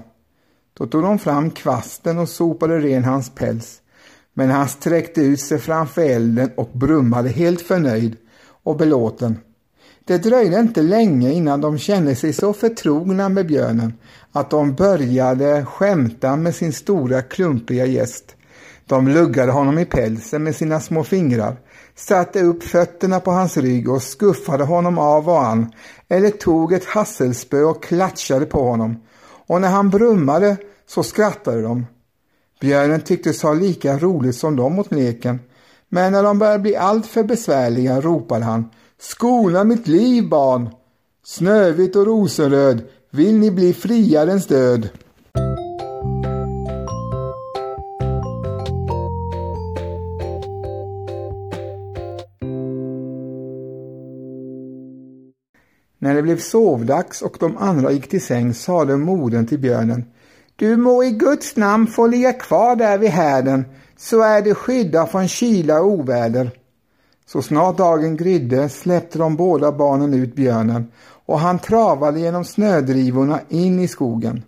Då 0.78 0.86
tog 0.86 1.02
de 1.02 1.18
fram 1.18 1.50
kvasten 1.50 2.18
och 2.18 2.28
sopade 2.28 2.78
ren 2.78 3.04
hans 3.04 3.30
päls. 3.34 3.82
Men 4.38 4.50
han 4.50 4.68
sträckte 4.68 5.20
ut 5.20 5.40
sig 5.40 5.58
framför 5.58 6.02
elden 6.02 6.50
och 6.56 6.70
brummade 6.72 7.28
helt 7.28 7.60
förnöjd 7.60 8.16
och 8.62 8.76
belåten. 8.76 9.38
Det 10.04 10.18
dröjde 10.18 10.60
inte 10.60 10.82
länge 10.82 11.32
innan 11.32 11.60
de 11.60 11.78
kände 11.78 12.14
sig 12.14 12.32
så 12.32 12.52
förtrogna 12.52 13.28
med 13.28 13.46
björnen 13.46 13.92
att 14.32 14.50
de 14.50 14.74
började 14.74 15.64
skämta 15.64 16.36
med 16.36 16.54
sin 16.54 16.72
stora 16.72 17.22
klumpiga 17.22 17.86
gäst. 17.86 18.36
De 18.86 19.08
luggade 19.08 19.52
honom 19.52 19.78
i 19.78 19.84
pälsen 19.84 20.42
med 20.42 20.56
sina 20.56 20.80
små 20.80 21.04
fingrar, 21.04 21.56
satte 21.94 22.42
upp 22.42 22.62
fötterna 22.62 23.20
på 23.20 23.30
hans 23.30 23.56
rygg 23.56 23.90
och 23.90 24.02
skuffade 24.02 24.64
honom 24.64 24.98
av 24.98 25.28
och 25.28 25.44
an 25.44 25.72
eller 26.08 26.30
tog 26.30 26.72
ett 26.72 26.84
hasselspö 26.84 27.62
och 27.62 27.82
klatschade 27.82 28.46
på 28.46 28.68
honom. 28.68 29.00
Och 29.46 29.60
när 29.60 29.68
han 29.68 29.90
brummade 29.90 30.56
så 30.86 31.02
skrattade 31.02 31.62
de. 31.62 31.86
Björnen 32.60 33.00
tycktes 33.00 33.42
ha 33.42 33.54
lika 33.54 33.98
roligt 33.98 34.36
som 34.36 34.56
de 34.56 34.78
åt 34.78 34.92
leken, 34.92 35.40
men 35.88 36.12
när 36.12 36.22
de 36.22 36.38
började 36.38 36.58
bli 36.58 36.76
alltför 36.76 37.24
besvärliga 37.24 38.00
ropade 38.00 38.44
han 38.44 38.70
Skona 38.98 39.64
mitt 39.64 39.88
liv 39.88 40.28
barn! 40.28 40.68
Snövit 41.24 41.96
och 41.96 42.06
rosenröd, 42.06 42.82
vill 43.10 43.38
ni 43.38 43.50
bli 43.50 43.72
friarens 43.72 44.46
död? 44.46 44.88
När 55.98 56.14
det 56.14 56.22
blev 56.22 56.38
sovdags 56.38 57.22
och 57.22 57.36
de 57.40 57.56
andra 57.56 57.92
gick 57.92 58.08
till 58.08 58.24
säng 58.24 58.54
sade 58.54 58.96
modern 58.96 59.46
till 59.46 59.58
björnen 59.58 60.04
du 60.58 60.76
må 60.76 61.04
i 61.04 61.10
Guds 61.10 61.56
namn 61.56 61.86
få 61.86 62.06
ligga 62.06 62.32
kvar 62.32 62.76
där 62.76 62.98
vid 62.98 63.10
härden 63.10 63.64
så 63.96 64.22
är 64.22 64.42
du 64.42 64.54
skyddad 64.54 65.10
från 65.10 65.28
kyla 65.28 65.80
och 65.80 65.90
oväder. 65.90 66.50
Så 67.26 67.42
snart 67.42 67.78
dagen 67.78 68.16
grydde 68.16 68.68
släppte 68.68 69.18
de 69.18 69.36
båda 69.36 69.72
barnen 69.72 70.14
ut 70.14 70.34
björnen 70.34 70.92
och 71.26 71.38
han 71.38 71.58
travade 71.58 72.20
genom 72.20 72.44
snödrivorna 72.44 73.40
in 73.48 73.80
i 73.80 73.88
skogen. 73.88 74.42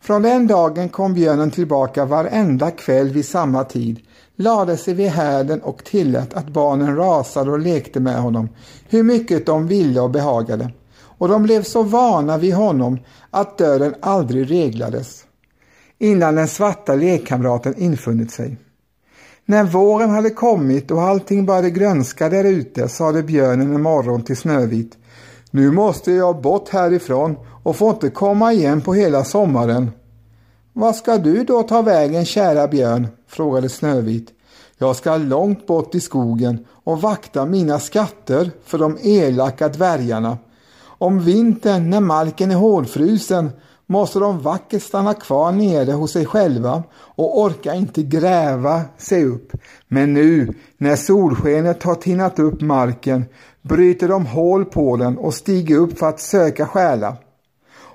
Från 0.00 0.22
den 0.22 0.46
dagen 0.46 0.88
kom 0.88 1.14
björnen 1.14 1.50
tillbaka 1.50 2.04
varenda 2.04 2.70
kväll 2.70 3.08
vid 3.08 3.24
samma 3.24 3.64
tid, 3.64 4.00
lade 4.36 4.76
sig 4.76 4.94
vid 4.94 5.10
härden 5.10 5.60
och 5.60 5.84
tillät 5.84 6.34
att 6.34 6.48
barnen 6.48 6.96
rasade 6.96 7.50
och 7.50 7.58
lekte 7.58 8.00
med 8.00 8.18
honom, 8.22 8.48
hur 8.88 9.02
mycket 9.02 9.46
de 9.46 9.66
ville 9.66 10.00
och 10.00 10.10
behagade. 10.10 10.72
Och 11.18 11.28
de 11.28 11.42
blev 11.42 11.62
så 11.62 11.82
vana 11.82 12.38
vid 12.38 12.54
honom 12.54 12.98
att 13.30 13.58
dörren 13.58 13.94
aldrig 14.00 14.50
reglades, 14.50 15.24
innan 16.02 16.34
den 16.34 16.48
svarta 16.48 16.94
lekkamraten 16.94 17.74
infunnit 17.78 18.30
sig. 18.30 18.56
När 19.44 19.64
våren 19.64 20.10
hade 20.10 20.30
kommit 20.30 20.90
och 20.90 21.02
allting 21.02 21.46
började 21.46 21.70
grönska 21.70 22.28
där 22.28 22.44
ute 22.44 22.88
sade 22.88 23.22
björnen 23.22 23.74
en 23.74 23.82
morgon 23.82 24.22
till 24.22 24.36
Snövit. 24.36 24.98
Nu 25.50 25.70
måste 25.70 26.12
jag 26.12 26.40
bort 26.40 26.68
härifrån 26.68 27.36
och 27.62 27.76
får 27.76 27.90
inte 27.90 28.10
komma 28.10 28.52
igen 28.52 28.80
på 28.80 28.94
hela 28.94 29.24
sommaren. 29.24 29.90
Vad 30.72 30.96
ska 30.96 31.18
du 31.18 31.44
då 31.44 31.62
ta 31.62 31.82
vägen 31.82 32.24
kära 32.24 32.68
björn? 32.68 33.06
frågade 33.28 33.68
Snövit. 33.68 34.28
Jag 34.78 34.96
ska 34.96 35.16
långt 35.16 35.66
bort 35.66 35.94
i 35.94 36.00
skogen 36.00 36.66
och 36.84 37.00
vakta 37.00 37.46
mina 37.46 37.78
skatter 37.78 38.50
för 38.64 38.78
de 38.78 38.98
elaka 39.02 39.68
dvärgarna. 39.68 40.38
Om 40.82 41.24
vintern 41.24 41.90
när 41.90 42.00
marken 42.00 42.50
är 42.50 42.56
hårdfrusen 42.56 43.50
måste 43.92 44.18
de 44.18 44.38
vackert 44.38 44.82
stanna 44.82 45.14
kvar 45.14 45.52
nere 45.52 45.92
hos 45.92 46.12
sig 46.12 46.26
själva 46.26 46.82
och 46.94 47.40
orka 47.40 47.74
inte 47.74 48.02
gräva 48.02 48.82
sig 48.98 49.24
upp. 49.24 49.52
Men 49.88 50.14
nu 50.14 50.54
när 50.78 50.96
solskenet 50.96 51.82
har 51.82 51.94
tinnat 51.94 52.38
upp 52.38 52.60
marken 52.60 53.24
bryter 53.62 54.08
de 54.08 54.26
hål 54.26 54.64
på 54.64 54.96
den 54.96 55.18
och 55.18 55.34
stiger 55.34 55.76
upp 55.76 55.98
för 55.98 56.08
att 56.08 56.20
söka 56.20 56.66
stjäla. 56.66 57.16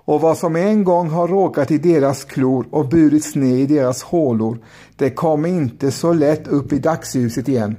Och 0.06 0.22
vad 0.22 0.38
som 0.38 0.56
en 0.56 0.84
gång 0.84 1.10
har 1.10 1.28
råkat 1.28 1.72
i 1.72 1.78
deras 1.78 2.24
klor 2.24 2.68
och 2.72 2.90
burits 2.90 3.36
ner 3.36 3.58
i 3.58 3.66
deras 3.66 4.04
hålor, 4.04 4.58
det 4.96 5.10
kommer 5.10 5.50
inte 5.50 5.92
så 5.92 6.14
lätt 6.14 6.48
upp 6.48 6.74
i 6.74 6.80
dagsljuset 6.80 7.48
igen. 7.48 7.76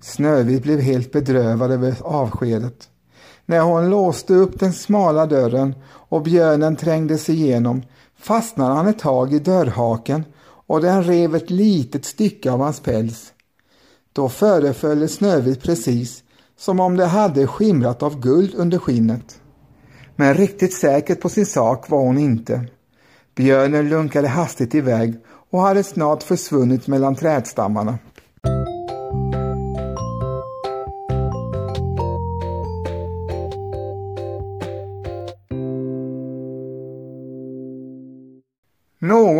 Snövit 0.00 0.62
blev 0.62 0.80
helt 0.80 1.12
bedrövad 1.12 1.70
över 1.70 1.94
avskedet. 2.02 2.88
När 3.46 3.60
hon 3.60 3.90
låste 3.90 4.34
upp 4.34 4.60
den 4.60 4.72
smala 4.72 5.26
dörren 5.26 5.74
och 5.86 6.22
björnen 6.22 6.76
trängde 6.76 7.18
sig 7.18 7.34
igenom 7.34 7.82
fastnade 8.18 8.74
han 8.74 8.88
ett 8.88 8.98
tag 8.98 9.32
i 9.32 9.38
dörrhaken 9.38 10.24
och 10.66 10.80
den 10.80 11.04
rev 11.04 11.34
ett 11.34 11.50
litet 11.50 12.04
stycke 12.04 12.50
av 12.50 12.60
hans 12.60 12.80
päls. 12.80 13.32
Då 14.12 14.28
föreföll 14.28 15.00
det 15.00 15.08
Snövit 15.08 15.62
precis 15.62 16.22
som 16.58 16.80
om 16.80 16.96
det 16.96 17.06
hade 17.06 17.46
skimrat 17.46 18.02
av 18.02 18.20
guld 18.20 18.54
under 18.54 18.78
skinnet. 18.78 19.40
Men 20.16 20.34
riktigt 20.34 20.74
säker 20.74 21.14
på 21.14 21.28
sin 21.28 21.46
sak 21.46 21.90
var 21.90 21.98
hon 21.98 22.18
inte. 22.18 22.64
Björnen 23.34 23.88
lunkade 23.88 24.28
hastigt 24.28 24.74
iväg 24.74 25.14
och 25.50 25.60
hade 25.60 25.82
snart 25.82 26.22
försvunnit 26.22 26.86
mellan 26.86 27.14
trädstammarna. 27.14 27.98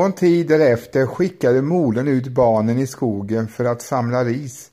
Någon 0.06 0.12
tid 0.12 0.48
därefter 0.48 1.06
skickade 1.06 1.62
modern 1.62 2.08
ut 2.08 2.26
barnen 2.28 2.78
i 2.78 2.86
skogen 2.86 3.48
för 3.48 3.64
att 3.64 3.82
samla 3.82 4.24
ris. 4.24 4.70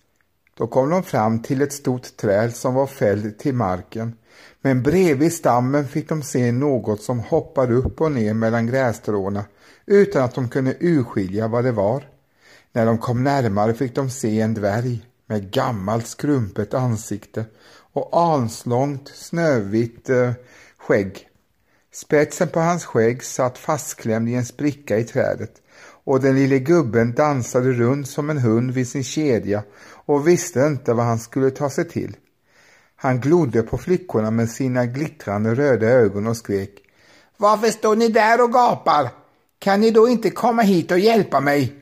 Då 0.57 0.67
kom 0.67 0.89
de 0.89 1.03
fram 1.03 1.41
till 1.41 1.61
ett 1.61 1.73
stort 1.73 2.17
träd 2.17 2.55
som 2.55 2.73
var 2.73 2.87
fällt 2.87 3.39
till 3.39 3.53
marken. 3.53 4.15
Men 4.61 4.83
bredvid 4.83 5.33
stammen 5.33 5.87
fick 5.87 6.09
de 6.09 6.23
se 6.23 6.51
något 6.51 7.01
som 7.01 7.19
hoppade 7.19 7.73
upp 7.73 8.01
och 8.01 8.11
ner 8.11 8.33
mellan 8.33 8.67
grässtråna 8.67 9.45
utan 9.85 10.23
att 10.23 10.35
de 10.35 10.49
kunde 10.49 10.75
urskilja 10.79 11.47
vad 11.47 11.63
det 11.63 11.71
var. 11.71 12.03
När 12.71 12.85
de 12.85 12.97
kom 12.97 13.23
närmare 13.23 13.73
fick 13.73 13.95
de 13.95 14.09
se 14.09 14.41
en 14.41 14.53
dvärg 14.53 15.05
med 15.25 15.51
gammalt 15.51 16.07
skrumpet 16.07 16.73
ansikte 16.73 17.45
och 17.93 18.21
anslångt 18.21 19.11
snövitt 19.15 20.09
eh, 20.09 20.31
skägg. 20.77 21.29
Spetsen 21.93 22.47
på 22.47 22.59
hans 22.59 22.85
skägg 22.85 23.23
satt 23.23 23.57
fastklämd 23.57 24.29
i 24.29 24.33
en 24.33 24.45
spricka 24.45 24.97
i 24.97 25.03
trädet 25.03 25.51
och 26.03 26.21
den 26.21 26.35
lille 26.35 26.59
gubben 26.59 27.13
dansade 27.13 27.71
runt 27.71 28.07
som 28.07 28.29
en 28.29 28.37
hund 28.37 28.71
vid 28.71 28.87
sin 28.87 29.03
kedja 29.03 29.63
och 30.05 30.27
visste 30.27 30.59
inte 30.59 30.93
vad 30.93 31.05
han 31.05 31.19
skulle 31.19 31.51
ta 31.51 31.69
sig 31.69 31.89
till. 31.89 32.15
Han 32.95 33.19
glodde 33.19 33.61
på 33.61 33.77
flickorna 33.77 34.31
med 34.31 34.49
sina 34.49 34.85
glittrande 34.85 35.55
röda 35.55 35.87
ögon 35.87 36.27
och 36.27 36.37
skrek 36.37 36.69
Varför 37.37 37.67
står 37.67 37.95
ni 37.95 38.07
där 38.07 38.43
och 38.43 38.53
gapar? 38.53 39.09
Kan 39.59 39.81
ni 39.81 39.91
då 39.91 40.07
inte 40.07 40.29
komma 40.29 40.61
hit 40.61 40.91
och 40.91 40.99
hjälpa 40.99 41.39
mig? 41.39 41.75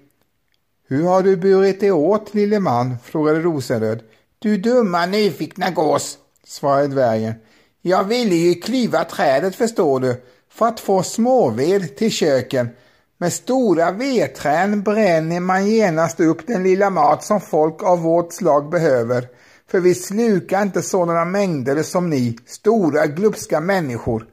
Hur 0.88 1.04
har 1.04 1.24
du 1.24 1.38
burit 1.38 1.80
dig 1.80 1.92
åt, 1.92 2.34
lille 2.34 2.60
man? 2.60 2.96
frågade 3.04 3.40
Rosenröd. 3.40 4.04
Du 4.40 4.58
dumma 4.58 5.06
nyfikna 5.06 5.70
gås, 5.70 6.18
svarade 6.46 6.88
dvärgen. 6.88 7.34
Jag 7.82 8.04
ville 8.04 8.36
ju 8.36 8.56
klyva 8.56 9.04
trädet 9.04 9.56
förstår 9.56 10.00
du, 10.00 10.22
för 10.50 10.66
att 10.66 10.80
få 10.80 11.04
småved 11.04 11.96
till 11.96 12.12
köken. 12.12 12.70
Med 13.18 13.34
stora 13.34 13.92
vedträn 13.92 14.84
bränner 14.84 15.40
man 15.40 15.68
genast 15.68 16.20
upp 16.20 16.48
den 16.48 16.64
lilla 16.64 16.90
mat 16.90 17.24
som 17.24 17.42
folk 17.42 17.84
av 17.84 18.02
vårt 18.02 18.34
slag 18.34 18.70
behöver. 18.70 19.28
för 19.72 19.80
vi 19.80 19.96
slukar 19.96 20.62
inte 20.62 20.82
sådana 20.82 21.26
mängder 21.26 21.84
som 21.84 22.10
ni, 22.10 22.38
stora 22.48 23.06
glupska 23.08 23.60
människor. 23.60 24.26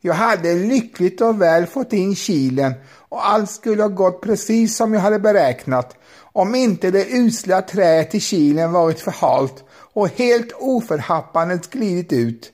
Jag 0.00 0.14
hade 0.14 0.54
lyckligt 0.54 1.20
och 1.20 1.42
väl 1.42 1.66
fått 1.66 1.92
in 1.92 2.16
kilen 2.16 2.72
och 3.08 3.28
allt 3.28 3.50
skulle 3.50 3.82
ha 3.82 3.88
gått 3.88 4.22
precis 4.22 4.76
som 4.76 4.94
jag 4.94 5.00
hade 5.00 5.18
beräknat 5.18 5.96
om 6.32 6.54
inte 6.54 6.90
det 6.90 7.06
usla 7.10 7.62
träet 7.62 8.14
i 8.14 8.20
kilen 8.20 8.72
varit 8.72 9.00
för 9.00 9.10
halt 9.10 9.64
och 9.92 10.08
helt 10.08 10.52
oförhappandes 10.58 11.66
glidit 11.66 12.12
ut. 12.12 12.53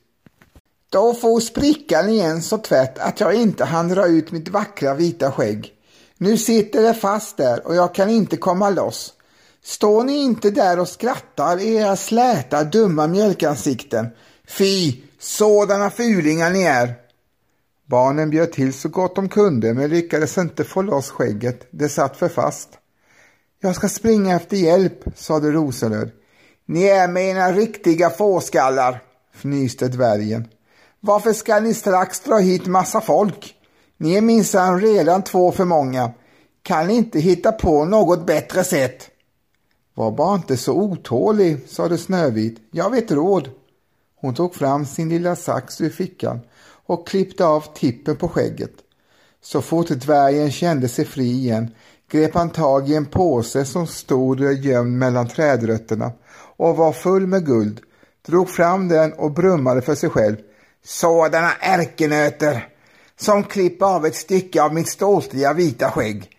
Då 0.90 1.14
får 1.14 1.40
sprickan 1.40 2.08
igen 2.08 2.42
så 2.42 2.58
tvätt 2.58 2.98
att 2.98 3.20
jag 3.20 3.34
inte 3.34 3.64
hann 3.64 3.88
dra 3.88 4.06
ut 4.06 4.32
mitt 4.32 4.48
vackra 4.48 4.94
vita 4.94 5.32
skägg. 5.32 5.72
Nu 6.18 6.36
sitter 6.36 6.82
det 6.82 6.94
fast 6.94 7.36
där 7.36 7.66
och 7.66 7.74
jag 7.74 7.94
kan 7.94 8.10
inte 8.10 8.36
komma 8.36 8.70
loss. 8.70 9.12
Står 9.64 10.04
ni 10.04 10.16
inte 10.16 10.50
där 10.50 10.78
och 10.78 10.88
skrattar 10.88 11.60
era 11.60 11.96
släta 11.96 12.64
dumma 12.64 13.06
mjölkansikten? 13.06 14.08
Fy, 14.48 15.02
sådana 15.18 15.90
fulingar 15.90 16.50
ni 16.50 16.62
är! 16.62 16.94
Barnen 17.86 18.30
bjöd 18.30 18.52
till 18.52 18.72
så 18.72 18.88
gott 18.88 19.14
de 19.14 19.28
kunde 19.28 19.74
men 19.74 19.90
lyckades 19.90 20.38
inte 20.38 20.64
få 20.64 20.82
loss 20.82 21.10
skägget, 21.10 21.68
det 21.70 21.88
satt 21.88 22.16
för 22.16 22.28
fast. 22.28 22.68
Jag 23.60 23.76
ska 23.76 23.88
springa 23.88 24.36
efter 24.36 24.56
hjälp, 24.56 25.04
sade 25.16 25.50
Rosenröd. 25.50 26.10
Ni 26.66 26.84
är 26.84 27.08
mina 27.08 27.52
riktiga 27.52 28.10
fåskallar, 28.10 29.02
fnyste 29.34 29.88
dvärgen. 29.88 30.48
Varför 31.00 31.32
ska 31.32 31.60
ni 31.60 31.74
strax 31.74 32.20
dra 32.20 32.38
hit 32.38 32.66
massa 32.66 33.00
folk? 33.00 33.54
Ni 33.96 34.14
är 34.14 34.20
minsann 34.20 34.80
redan 34.80 35.22
två 35.22 35.52
för 35.52 35.64
många. 35.64 36.12
Kan 36.62 36.86
ni 36.86 36.94
inte 36.94 37.20
hitta 37.20 37.52
på 37.52 37.84
något 37.84 38.26
bättre 38.26 38.64
sätt? 38.64 39.08
Var 39.94 40.10
bara 40.10 40.34
inte 40.34 40.56
så 40.56 40.72
otålig, 40.72 41.68
sade 41.68 41.98
Snövit. 41.98 42.58
Jag 42.70 42.90
vet 42.90 43.10
råd. 43.10 43.50
Hon 44.20 44.34
tog 44.34 44.54
fram 44.54 44.86
sin 44.86 45.08
lilla 45.08 45.36
sax 45.36 45.80
ur 45.80 45.90
fickan 45.90 46.40
och 46.86 47.08
klippte 47.08 47.44
av 47.44 47.64
tippen 47.74 48.16
på 48.16 48.28
skägget. 48.28 48.74
Så 49.42 49.62
fort 49.62 49.88
dvärgen 49.88 50.50
kände 50.50 50.88
sig 50.88 51.04
fri 51.04 51.26
igen 51.26 51.70
grep 52.10 52.34
han 52.34 52.50
tag 52.50 52.90
i 52.90 52.94
en 52.94 53.06
påse 53.06 53.64
som 53.64 53.86
stod 53.86 54.40
gömd 54.40 54.98
mellan 54.98 55.28
trädrötterna 55.28 56.12
och 56.56 56.76
var 56.76 56.92
full 56.92 57.26
med 57.26 57.46
guld, 57.46 57.80
drog 58.26 58.48
fram 58.48 58.88
den 58.88 59.12
och 59.12 59.30
brummade 59.30 59.82
för 59.82 59.94
sig 59.94 60.10
själv. 60.10 60.36
Sådana 60.84 61.52
ärkenöter 61.60 62.68
som 63.16 63.44
klipper 63.44 63.86
av 63.86 64.06
ett 64.06 64.16
stycke 64.16 64.62
av 64.62 64.74
mitt 64.74 64.88
ståtliga 64.88 65.52
vita 65.52 65.90
skägg. 65.90 66.30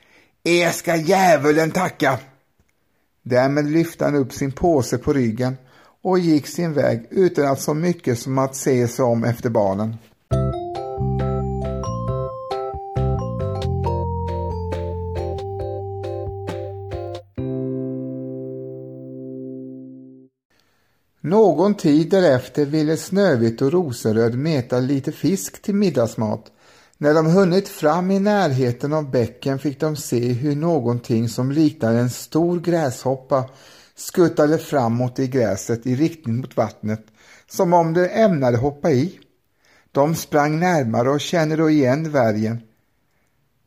Er 0.43 0.71
ska 0.71 0.95
djävulen 0.95 1.71
tacka. 1.71 2.19
Därmed 3.23 3.65
lyfte 3.65 4.05
han 4.05 4.15
upp 4.15 4.33
sin 4.33 4.51
påse 4.51 4.97
på 4.97 5.13
ryggen 5.13 5.57
och 6.03 6.19
gick 6.19 6.47
sin 6.47 6.73
väg 6.73 7.07
utan 7.09 7.47
att 7.47 7.61
så 7.61 7.73
mycket 7.73 8.19
som 8.19 8.37
att 8.37 8.55
se 8.55 8.87
sig 8.87 9.05
om 9.05 9.23
efter 9.23 9.49
barnen. 9.49 9.97
Någon 21.23 21.73
tid 21.73 22.09
därefter 22.09 22.65
ville 22.65 22.97
Snövit 22.97 23.61
och 23.61 23.71
Rosenröd 23.71 24.37
meta 24.37 24.79
lite 24.79 25.11
fisk 25.11 25.61
till 25.61 25.75
middagsmat. 25.75 26.51
När 26.97 27.13
de 27.13 27.25
hunnit 27.25 27.69
fram 27.69 28.11
i 28.11 28.19
närheten 28.19 28.93
av 28.93 29.11
bäcken 29.11 29.59
fick 29.59 29.79
de 29.79 29.95
se 29.95 30.33
hur 30.33 30.55
någonting 30.55 31.29
som 31.29 31.51
liknade 31.51 31.99
en 31.99 32.09
stor 32.09 32.59
gräshoppa 32.59 33.49
skuttade 33.95 34.57
framåt 34.57 35.19
i 35.19 35.27
gräset 35.27 35.87
i 35.87 35.95
riktning 35.95 36.37
mot 36.37 36.57
vattnet, 36.57 37.05
som 37.49 37.73
om 37.73 37.93
det 37.93 38.07
ämnade 38.07 38.57
hoppa 38.57 38.91
i. 38.91 39.19
De 39.91 40.15
sprang 40.15 40.59
närmare 40.59 41.09
och 41.09 41.21
kände 41.21 41.55
då 41.55 41.69
igen 41.69 42.11
vargen. 42.11 42.61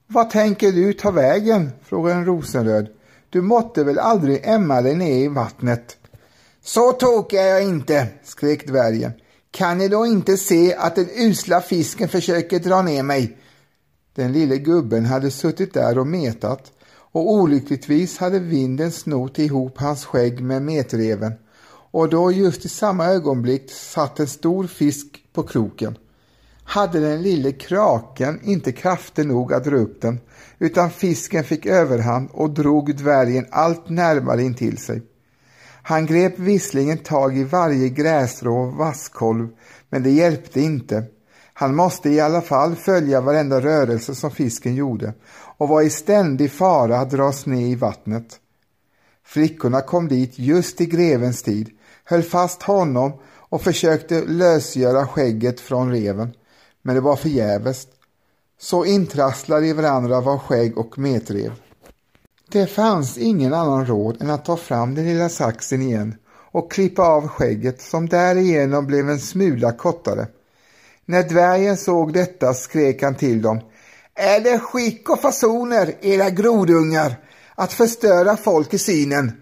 Vad 0.06 0.30
tänker 0.30 0.72
du 0.72 0.92
ta 0.92 1.10
vägen? 1.10 1.70
frågade 1.82 2.14
en 2.14 2.24
Rosenröd. 2.24 2.88
Du 3.30 3.40
måtte 3.40 3.84
väl 3.84 3.98
aldrig 3.98 4.40
ämma 4.44 4.82
dig 4.82 4.94
ner 4.94 5.24
i 5.24 5.28
vattnet? 5.28 5.96
Så 6.66 6.92
tokig 6.92 7.38
är 7.38 7.46
jag 7.46 7.62
inte, 7.62 8.09
skrek 8.22 8.66
dvärgen. 8.66 9.12
Kan 9.50 9.79
ni 9.79 9.88
då 9.88 10.07
inte 10.07 10.37
se 10.37 10.74
att 10.74 10.96
den 10.96 11.09
usla 11.16 11.61
fisken 11.61 12.09
försöker 12.09 12.59
dra 12.59 12.83
ner 12.83 13.03
mig? 13.03 13.38
Den 14.14 14.33
lille 14.33 14.59
gubben 14.59 15.05
hade 15.05 15.31
suttit 15.31 15.74
där 15.74 15.98
och 15.98 16.07
metat 16.07 16.72
och 17.12 17.33
olyckligtvis 17.33 18.18
hade 18.18 18.38
vinden 18.38 18.92
snott 18.92 19.38
ihop 19.38 19.79
hans 19.79 20.05
skägg 20.05 20.40
med 20.40 20.62
metreven 20.62 21.33
och 21.90 22.09
då 22.09 22.33
just 22.33 22.64
i 22.64 22.68
samma 22.68 23.07
ögonblick 23.07 23.70
satt 23.70 24.20
en 24.20 24.27
stor 24.27 24.66
fisk 24.66 25.24
på 25.33 25.42
kroken. 25.42 25.98
Hade 26.64 27.00
den 27.00 27.22
lille 27.22 27.53
kraken 27.53 28.40
inte 28.42 28.72
krafter 28.72 29.24
nog 29.24 29.53
att 29.53 29.64
dra 29.64 29.77
upp 29.77 30.00
den 30.00 30.20
utan 30.59 30.90
fisken 30.90 31.44
fick 31.44 31.66
överhand 31.66 32.29
och 32.33 32.50
drog 32.50 32.96
dvärgen 32.96 33.46
allt 33.50 33.88
närmare 33.88 34.42
intill 34.42 34.79
sig. 34.79 35.03
Han 35.87 36.07
grep 36.07 36.38
visserligen 36.38 36.99
tag 36.99 37.38
i 37.38 37.44
varje 37.44 37.88
gräsrå 37.88 38.62
och 38.62 38.73
vasskolv, 38.73 39.49
men 39.88 40.03
det 40.03 40.11
hjälpte 40.11 40.61
inte. 40.61 41.05
Han 41.53 41.75
måste 41.75 42.11
i 42.11 42.20
alla 42.20 42.40
fall 42.40 42.75
följa 42.75 43.20
varenda 43.20 43.61
rörelse 43.61 44.14
som 44.14 44.31
fisken 44.31 44.75
gjorde 44.75 45.14
och 45.59 45.68
var 45.68 45.83
i 45.83 45.90
ständig 45.90 46.53
fara 46.53 46.99
att 46.99 47.11
dras 47.11 47.47
ner 47.47 47.66
i 47.66 47.75
vattnet. 47.75 48.40
Flickorna 49.25 49.81
kom 49.81 50.09
dit 50.09 50.38
just 50.38 50.81
i 50.81 50.87
grevens 50.87 51.42
tid, 51.42 51.70
höll 52.05 52.23
fast 52.23 52.62
honom 52.62 53.12
och 53.27 53.62
försökte 53.62 54.25
lösgöra 54.25 55.07
skägget 55.07 55.61
från 55.61 55.90
reven, 55.90 56.33
men 56.83 56.94
det 56.94 57.01
var 57.01 57.16
förgäves. 57.16 57.87
Så 58.61 58.85
intrasslade 58.85 59.66
i 59.66 59.73
varandra 59.73 60.20
var 60.20 60.38
skägg 60.38 60.79
och 60.79 60.99
metrev. 60.99 61.53
Det 62.48 62.66
fanns 62.66 63.18
ingen 63.18 63.54
annan 63.54 63.87
råd 63.87 64.22
än 64.22 64.30
att 64.30 64.44
ta 64.44 64.57
fram 64.57 64.94
den 64.94 65.04
lilla 65.04 65.28
saxen 65.28 65.83
igen 65.83 66.14
och 66.54 66.72
klippa 66.72 67.02
av 67.02 67.28
skägget 67.28 67.83
som 67.83 68.09
därigenom 68.09 68.87
blev 68.87 69.11
en 69.11 69.20
smula 69.20 69.72
kortare. 69.72 70.26
När 71.04 71.22
dvärgen 71.22 71.76
såg 71.76 72.12
detta 72.12 72.54
skrek 72.54 73.02
han 73.02 73.14
till 73.14 73.42
dem. 73.42 73.61
Är 74.14 74.40
det 74.40 74.59
skick 74.59 75.11
och 75.11 75.20
fasoner, 75.20 75.94
era 76.00 76.30
grodungar, 76.30 77.16
att 77.54 77.72
förstöra 77.72 78.37
folk 78.37 78.74
i 78.74 78.78
synen? 78.78 79.33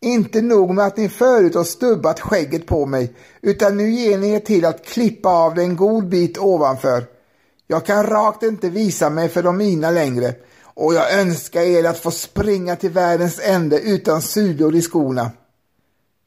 Inte 0.00 0.42
nog 0.42 0.74
med 0.74 0.86
att 0.86 0.96
ni 0.96 1.08
förut 1.08 1.54
har 1.54 1.64
stubbat 1.64 2.20
skägget 2.20 2.66
på 2.66 2.86
mig, 2.86 3.14
utan 3.42 3.76
nu 3.76 3.90
ger 3.90 4.18
ni 4.18 4.30
er 4.30 4.40
till 4.40 4.64
att 4.64 4.84
klippa 4.84 5.28
av 5.28 5.54
det 5.54 5.62
en 5.62 5.76
god 5.76 6.08
bit 6.08 6.38
ovanför. 6.38 7.04
Jag 7.66 7.86
kan 7.86 8.06
rakt 8.06 8.42
inte 8.42 8.70
visa 8.70 9.10
mig 9.10 9.28
för 9.28 9.42
de 9.42 9.56
mina 9.56 9.90
längre, 9.90 10.34
och 10.78 10.94
jag 10.94 11.12
önskar 11.12 11.60
er 11.60 11.84
att 11.84 11.98
få 11.98 12.10
springa 12.10 12.76
till 12.76 12.90
världens 12.90 13.40
ände 13.42 13.80
utan 13.80 14.22
sulor 14.22 14.74
i 14.74 14.82
skorna. 14.82 15.30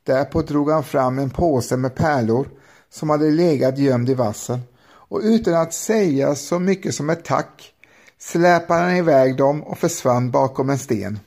Därpå 0.03 0.41
drog 0.41 0.71
han 0.71 0.83
fram 0.83 1.19
en 1.19 1.29
påse 1.29 1.77
med 1.77 1.95
pärlor 1.95 2.47
som 2.89 3.09
hade 3.09 3.31
legat 3.31 3.77
gömd 3.77 4.09
i 4.09 4.13
vassen 4.13 4.59
och 4.83 5.19
utan 5.23 5.53
att 5.53 5.73
säga 5.73 6.35
så 6.35 6.59
mycket 6.59 6.95
som 6.95 7.09
ett 7.09 7.25
tack 7.25 7.73
släpade 8.19 8.81
han 8.81 8.95
iväg 8.95 9.37
dem 9.37 9.63
och 9.63 9.77
försvann 9.77 10.31
bakom 10.31 10.69
en 10.69 10.79
sten. 10.79 11.19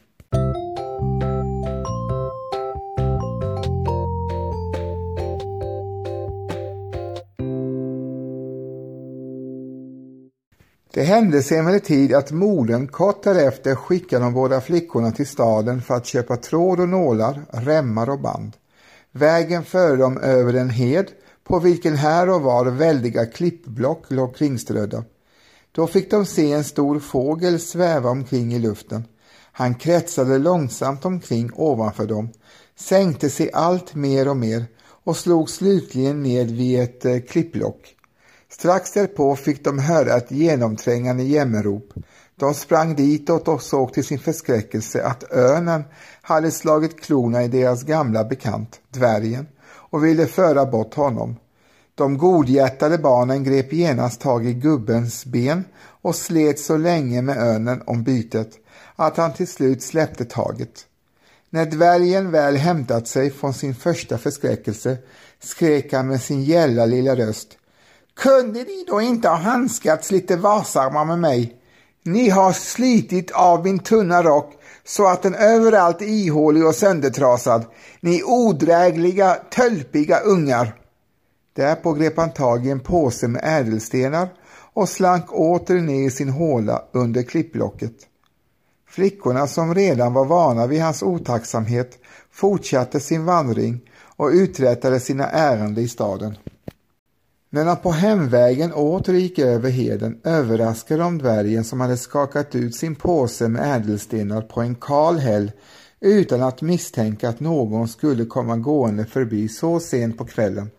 Det 10.95 11.03
hände 11.03 11.43
sig 11.43 11.59
emellertid 11.59 12.15
att 12.15 12.31
modern 12.31 12.87
kort 12.87 13.23
därefter 13.23 13.75
skickade 13.75 14.25
de 14.25 14.35
båda 14.35 14.61
flickorna 14.61 15.11
till 15.11 15.27
staden 15.27 15.83
för 15.83 15.95
att 15.95 16.07
köpa 16.07 16.37
tråd 16.37 16.81
och 16.81 16.89
nålar, 16.89 17.43
remmar 17.51 18.11
och 18.11 18.21
band. 18.21 18.57
Vägen 19.13 19.65
förde 19.65 19.97
dem 19.97 20.19
över 20.19 20.55
en 20.55 20.71
hed 20.71 21.07
på 21.45 21.59
vilken 21.59 21.97
här 21.97 22.29
och 22.29 22.43
var 22.43 22.67
väldiga 22.67 23.27
klippblock 23.27 24.05
låg 24.09 24.37
kringströdda. 24.37 25.05
Då 25.73 25.87
fick 25.87 26.11
de 26.11 26.27
se 26.27 26.53
en 26.53 26.65
stor 26.65 26.99
fågel 26.99 27.61
sväva 27.61 28.11
omkring 28.11 28.55
i 28.55 28.59
luften. 28.59 29.05
Han 29.53 29.75
kretsade 29.75 30.39
långsamt 30.39 31.05
omkring 31.05 31.51
ovanför 31.55 32.07
dem, 32.07 32.29
sänkte 32.79 33.31
sig 33.31 33.51
allt 33.53 33.95
mer 33.95 34.29
och 34.29 34.37
mer 34.37 34.65
och 35.05 35.17
slog 35.17 35.51
slutligen 35.51 36.23
ned 36.23 36.51
vid 36.51 36.81
ett 36.81 37.05
eh, 37.05 37.21
klippblock. 37.21 37.95
Strax 38.59 38.93
därpå 38.93 39.37
fick 39.37 39.64
de 39.64 39.79
höra 39.79 40.17
ett 40.17 40.31
genomträngande 40.31 41.23
jämmerrop. 41.23 41.93
De 42.37 42.55
sprang 42.55 42.97
ditåt 42.97 43.49
och 43.49 43.62
såg 43.62 43.93
till 43.93 44.05
sin 44.05 44.19
förskräckelse 44.19 45.05
att 45.05 45.33
örnen 45.33 45.85
hade 46.23 46.51
slagit 46.51 47.01
klorna 47.01 47.45
i 47.45 47.49
deras 47.49 47.83
gamla 47.83 48.25
bekant, 48.25 48.81
dvärgen, 48.90 49.47
och 49.67 50.05
ville 50.05 50.27
föra 50.27 50.67
bort 50.67 50.95
honom. 50.95 51.37
De 51.95 52.19
godhjärtade 52.19 52.99
barnen 52.99 53.45
grep 53.45 53.73
genast 53.73 54.21
tag 54.21 54.47
i 54.47 54.55
gubbens 54.55 55.25
ben 55.25 55.64
och 56.03 56.17
slet 56.17 56.61
så 56.61 56.77
länge 56.77 57.23
med 57.23 57.38
örnen 57.38 57.83
om 57.87 58.03
bytet 58.03 58.51
att 58.97 59.17
han 59.17 59.33
till 59.33 59.49
slut 59.49 59.83
släppte 59.83 60.25
taget. 60.25 60.87
När 61.51 61.67
dvärgen 61.67 62.31
väl 62.31 62.57
hämtat 62.57 63.09
sig 63.09 63.31
från 63.31 63.55
sin 63.55 63.75
första 63.75 64.19
förskräckelse 64.19 64.97
skrek 65.40 65.93
han 65.93 66.09
med 66.09 66.21
sin 66.21 66.43
gälla 66.43 66.87
lilla 66.87 67.17
röst. 67.17 67.59
Kunde 68.16 68.62
ni 68.62 68.85
då 68.88 69.00
inte 69.00 69.29
ha 69.29 69.37
handskats 69.37 70.11
lite 70.11 70.37
varsammare 70.37 71.05
med 71.05 71.18
mig? 71.18 71.57
Ni 72.05 72.29
har 72.29 72.53
slitit 72.53 73.31
av 73.31 73.64
min 73.64 73.79
tunna 73.79 74.22
rock 74.22 74.53
så 74.85 75.07
att 75.07 75.22
den 75.22 75.35
överallt 75.35 76.03
är 76.03 76.07
ihålig 76.07 76.66
och 76.66 76.74
söndertrasad. 76.74 77.64
Ni 78.00 78.22
odrägliga, 78.24 79.35
tölpiga 79.35 80.18
ungar. 80.20 80.74
Därpå 81.57 81.92
grep 81.92 82.16
han 82.16 82.33
tag 82.33 82.66
i 82.66 82.70
en 82.70 82.81
påse 82.81 83.29
med 83.29 83.42
ädelstenar 83.44 84.29
och 84.74 84.88
slank 84.88 85.33
åter 85.33 85.74
ner 85.74 86.07
i 86.07 86.11
sin 86.11 86.29
håla 86.29 86.83
under 86.92 87.22
klippblocket. 87.22 87.94
Flickorna 88.88 89.46
som 89.46 89.74
redan 89.74 90.12
var 90.12 90.24
vana 90.24 90.66
vid 90.66 90.83
hans 90.83 91.03
otacksamhet 91.03 91.98
fortsatte 92.33 93.00
sin 93.00 93.24
vandring 93.24 93.81
och 94.16 94.29
uträttade 94.29 95.00
sina 95.00 95.31
ärenden 95.31 95.85
i 95.85 95.88
staden. 95.88 96.37
När 97.55 97.64
de 97.64 97.77
på 97.77 97.90
hemvägen 97.90 98.73
åter 98.73 99.14
gick 99.14 99.38
över 99.38 99.71
heden 99.71 100.21
överraskade 100.25 101.03
de 101.03 101.19
dvärgen 101.19 101.64
som 101.64 101.81
hade 101.81 101.97
skakat 101.97 102.55
ut 102.55 102.77
sin 102.77 102.95
påse 102.95 103.49
med 103.49 103.77
ädelstenar 103.77 104.43
på 104.43 104.61
en 104.61 104.75
kal 104.75 105.19
häll 105.19 105.53
utan 106.01 106.43
att 106.43 106.62
misstänka 106.62 107.29
att 107.29 107.40
någon 107.40 107.88
skulle 107.88 108.25
komma 108.25 108.57
gående 108.57 109.05
förbi 109.05 109.49
så 109.49 109.81
sent 109.81 110.19
på 110.19 110.25
kvällen. 110.25 110.71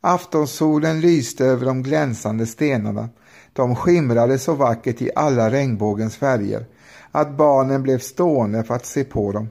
Aftonsolen 0.00 1.00
lyste 1.00 1.44
över 1.44 1.66
de 1.66 1.82
glänsande 1.82 2.46
stenarna. 2.46 3.08
De 3.52 3.76
skimrade 3.76 4.38
så 4.38 4.54
vackert 4.54 5.02
i 5.02 5.10
alla 5.14 5.50
regnbågens 5.50 6.16
färger 6.16 6.66
att 7.10 7.36
barnen 7.36 7.82
blev 7.82 7.98
stående 7.98 8.64
för 8.64 8.74
att 8.74 8.86
se 8.86 9.04
på 9.04 9.32
dem. 9.32 9.48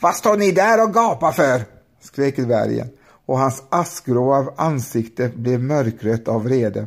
Vad 0.00 0.14
står 0.14 0.36
ni 0.36 0.52
där 0.52 0.84
och 0.84 0.94
gapar 0.94 1.32
för? 1.32 1.62
skrek 2.02 2.36
dvärgen 2.36 2.88
och 3.30 3.38
hans 3.38 3.62
askgråa 3.68 4.52
ansikte 4.56 5.28
blev 5.28 5.60
mörkrött 5.60 6.28
av 6.28 6.44
vrede. 6.44 6.86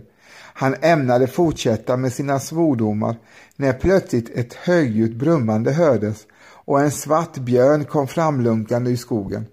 Han 0.53 0.75
ämnade 0.81 1.27
fortsätta 1.27 1.97
med 1.97 2.13
sina 2.13 2.39
svordomar 2.39 3.15
när 3.55 3.73
plötsligt 3.73 4.29
ett 4.29 4.53
högljutt 4.53 5.15
brummande 5.15 5.71
hördes 5.71 6.17
och 6.43 6.81
en 6.81 6.91
svart 6.91 7.37
björn 7.37 7.85
kom 7.85 8.07
framlunkande 8.07 8.91
i 8.91 8.97
skogen. 8.97 9.45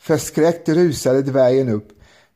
Förskräckt 0.00 0.68
rusade 0.68 1.22
dvärgen 1.22 1.68
upp 1.68 1.88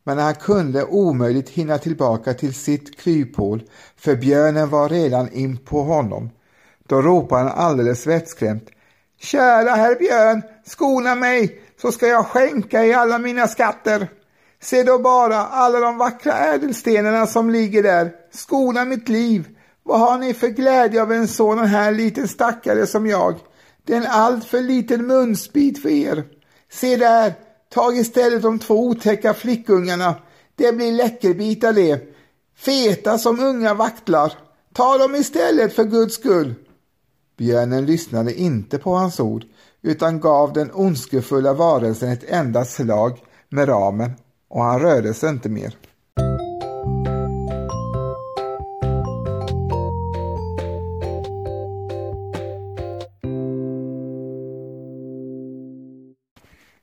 men 0.05 0.19
han 0.19 0.35
kunde 0.35 0.85
omöjligt 0.85 1.49
hinna 1.49 1.79
tillbaka 1.79 2.35
till 2.35 2.55
sitt 2.55 3.01
kryphål 3.01 3.63
för 3.97 4.17
björnen 4.17 4.71
var 4.71 4.89
redan 4.89 5.33
in 5.33 5.57
på 5.57 5.83
honom. 5.83 6.31
Då 6.87 7.03
ropade 7.03 7.43
han 7.43 7.59
alldeles 7.59 8.07
vettskrämt. 8.07 8.69
Kära 9.21 9.71
herr 9.71 9.95
björn, 9.95 10.43
skona 10.65 11.15
mig 11.15 11.63
så 11.81 11.93
ska 11.93 12.07
jag 12.07 12.27
skänka 12.27 12.85
i 12.85 12.95
alla 12.95 13.19
mina 13.19 13.49
skatter. 13.49 14.09
Se 14.61 14.83
då 14.83 14.99
bara 14.99 15.37
alla 15.37 15.81
de 15.81 15.99
vackra 15.99 16.33
ädelstenarna 16.33 17.27
som 17.27 17.51
ligger 17.51 17.83
där. 17.83 18.13
Skona 18.33 18.85
mitt 18.85 19.09
liv. 19.09 19.49
Vad 19.83 20.01
har 20.01 20.19
ni 20.19 20.35
för 20.35 20.49
glädje 20.49 21.03
av 21.03 21.13
en 21.13 21.29
sådan 21.29 21.67
här 21.67 21.93
liten 21.93 22.29
stackare 22.29 22.87
som 22.87 23.07
jag? 23.07 23.35
Det 23.85 23.93
är 23.93 23.97
en 23.97 24.07
alltför 24.07 24.61
liten 24.61 25.07
munsbit 25.07 25.83
för 25.83 25.89
er. 25.89 26.25
Se 26.73 26.97
där, 26.97 27.33
tag 27.75 27.97
istället 27.97 28.43
de 28.43 28.59
två 28.59 28.87
otäcka 28.87 29.35
flickungarna. 29.35 30.15
Det 30.55 30.73
blir 30.73 30.93
läckerbitar 30.93 31.73
det. 31.73 32.15
Feta 32.57 33.19
som 33.19 33.41
unga 33.41 33.75
vaktlar. 33.75 34.33
Ta 34.73 34.99
dem 34.99 35.15
istället 35.15 35.75
för 35.75 35.85
Guds 35.85 36.15
skull. 36.15 36.55
Björnen 37.37 37.87
lyssnade 37.87 38.35
inte 38.35 38.79
på 38.79 38.95
hans 38.95 39.21
ord 39.21 39.45
utan 39.83 40.21
gav 40.21 40.53
den 40.53 40.71
ondskefulla 40.73 41.53
varelsen 41.53 42.09
ett 42.09 42.25
enda 42.29 42.65
slag 42.65 43.19
med 43.49 43.69
ramen 43.69 44.13
och 44.49 44.63
han 44.63 44.81
rörde 44.81 45.15
sig 45.15 45.31
inte 45.31 45.49
mer. 45.49 45.75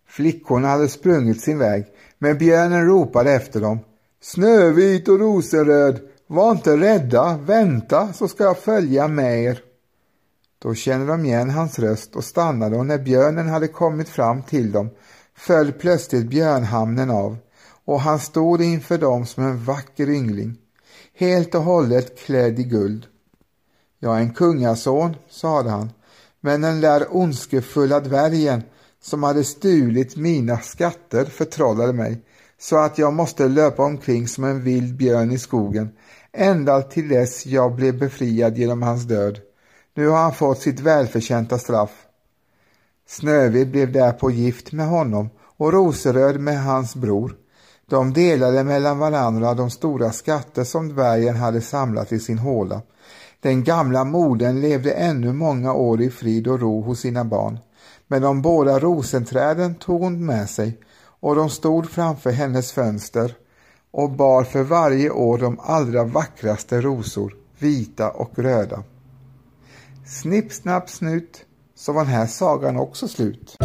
Flickorna 0.07 0.67
hade 0.67 0.87
sprungit 0.87 1.41
sin 1.41 1.57
väg, 1.57 1.85
men 2.19 2.37
björnen 2.37 2.85
ropade 2.85 3.31
efter 3.31 3.61
dem. 3.61 3.79
Snövit 4.21 5.07
och 5.07 5.19
rosenröd, 5.19 5.99
var 6.27 6.51
inte 6.51 6.77
rädda, 6.77 7.37
vänta 7.37 8.13
så 8.13 8.27
ska 8.27 8.43
jag 8.43 8.57
följa 8.57 9.07
med 9.07 9.43
er. 9.43 9.59
Då 10.65 10.73
kände 10.73 11.05
de 11.05 11.25
igen 11.25 11.49
hans 11.49 11.79
röst 11.79 12.15
och 12.15 12.23
stannade 12.23 12.77
och 12.77 12.85
när 12.85 12.97
björnen 12.97 13.47
hade 13.47 13.67
kommit 13.67 14.09
fram 14.09 14.43
till 14.43 14.71
dem 14.71 14.89
föll 15.35 15.71
plötsligt 15.71 16.29
björnhamnen 16.29 17.09
av 17.09 17.37
och 17.85 18.01
han 18.01 18.19
stod 18.19 18.61
inför 18.61 18.97
dem 18.97 19.25
som 19.25 19.43
en 19.43 19.63
vacker 19.63 20.09
yngling, 20.09 20.57
helt 21.13 21.55
och 21.55 21.61
hållet 21.61 22.19
klädd 22.19 22.59
i 22.59 22.63
guld. 22.63 23.05
Jag 23.99 24.15
är 24.15 24.19
en 24.19 24.33
kungason, 24.33 25.15
sade 25.29 25.69
han, 25.69 25.89
men 26.41 26.61
den 26.61 26.81
där 26.81 27.15
ondskefulla 27.15 27.99
dvärgen 27.99 28.63
som 29.01 29.23
hade 29.23 29.43
stulit 29.43 30.15
mina 30.15 30.57
skatter 30.57 31.25
förtrollade 31.25 31.93
mig 31.93 32.21
så 32.59 32.77
att 32.77 32.97
jag 32.97 33.13
måste 33.13 33.47
löpa 33.47 33.83
omkring 33.83 34.27
som 34.27 34.43
en 34.43 34.63
vild 34.63 34.97
björn 34.97 35.31
i 35.31 35.39
skogen 35.39 35.89
ända 36.31 36.81
till 36.81 37.09
dess 37.09 37.45
jag 37.45 37.75
blev 37.75 37.99
befriad 37.99 38.57
genom 38.57 38.81
hans 38.81 39.03
död. 39.03 39.39
Nu 39.97 40.07
har 40.07 40.17
han 40.17 40.33
fått 40.33 40.61
sitt 40.61 40.79
välförtjänta 40.79 41.57
straff. 41.57 42.05
Snövit 43.07 43.67
blev 43.67 43.91
därpå 43.91 44.31
gift 44.31 44.71
med 44.71 44.87
honom 44.87 45.29
och 45.57 45.73
Roseröd 45.73 46.39
med 46.39 46.63
hans 46.63 46.95
bror. 46.95 47.35
De 47.89 48.13
delade 48.13 48.63
mellan 48.63 48.99
varandra 48.99 49.53
de 49.53 49.69
stora 49.69 50.11
skatter 50.11 50.63
som 50.63 50.87
dvärgen 50.89 51.35
hade 51.35 51.61
samlat 51.61 52.11
i 52.11 52.19
sin 52.19 52.37
håla. 52.37 52.81
Den 53.39 53.63
gamla 53.63 54.03
modern 54.03 54.61
levde 54.61 54.91
ännu 54.91 55.33
många 55.33 55.73
år 55.73 56.01
i 56.01 56.09
frid 56.09 56.47
och 56.47 56.59
ro 56.59 56.81
hos 56.81 56.99
sina 56.99 57.25
barn. 57.25 57.59
Men 58.07 58.21
de 58.21 58.41
båda 58.41 58.79
rosenträden 58.79 59.75
tog 59.75 60.01
hon 60.01 60.25
med 60.25 60.49
sig 60.49 60.79
och 61.19 61.35
de 61.35 61.49
stod 61.49 61.89
framför 61.89 62.31
hennes 62.31 62.71
fönster 62.71 63.33
och 63.91 64.11
bar 64.11 64.43
för 64.43 64.63
varje 64.63 65.09
år 65.09 65.37
de 65.37 65.59
allra 65.59 66.03
vackraste 66.03 66.81
rosor, 66.81 67.33
vita 67.59 68.09
och 68.09 68.39
röda. 68.39 68.83
Snipp, 70.07 70.51
snapp, 70.51 70.89
snut 70.89 71.45
så 71.75 71.93
var 71.93 72.03
den 72.03 72.13
här 72.13 72.27
sagan 72.27 72.77
också 72.77 73.07
slut. 73.07 73.57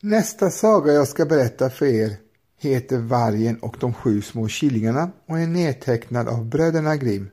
Nästa 0.00 0.50
saga 0.50 0.92
jag 0.92 1.08
ska 1.08 1.26
berätta 1.26 1.70
för 1.70 1.86
er 1.86 2.16
heter 2.58 2.98
Vargen 2.98 3.58
och 3.58 3.76
de 3.80 3.94
sju 3.94 4.22
små 4.22 4.48
killingarna 4.48 5.10
och 5.28 5.38
är 5.38 5.46
nedtecknad 5.46 6.28
av 6.28 6.44
bröderna 6.44 6.96
Grimm. 6.96 7.30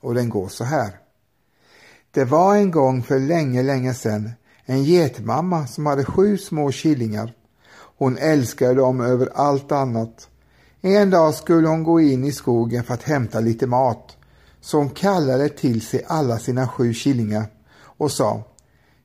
Och 0.00 0.14
den 0.14 0.28
går 0.28 0.48
så 0.48 0.64
här. 0.64 0.90
Det 2.10 2.24
var 2.24 2.56
en 2.56 2.70
gång 2.70 3.02
för 3.02 3.18
länge, 3.18 3.62
länge 3.62 3.94
sedan 3.94 4.30
en 4.64 4.84
getmamma 4.84 5.66
som 5.66 5.86
hade 5.86 6.04
sju 6.04 6.38
små 6.38 6.72
killingar 6.72 7.34
hon 8.00 8.18
älskade 8.18 8.74
dem 8.74 9.00
över 9.00 9.28
allt 9.34 9.72
annat. 9.72 10.28
En 10.80 11.10
dag 11.10 11.34
skulle 11.34 11.68
hon 11.68 11.82
gå 11.82 12.00
in 12.00 12.24
i 12.24 12.32
skogen 12.32 12.84
för 12.84 12.94
att 12.94 13.02
hämta 13.02 13.40
lite 13.40 13.66
mat. 13.66 14.16
Så 14.60 14.78
hon 14.78 14.90
kallade 14.90 15.48
till 15.48 15.86
sig 15.86 16.04
alla 16.08 16.38
sina 16.38 16.68
sju 16.68 16.94
killingar 16.94 17.46
och 17.82 18.10
sa 18.10 18.42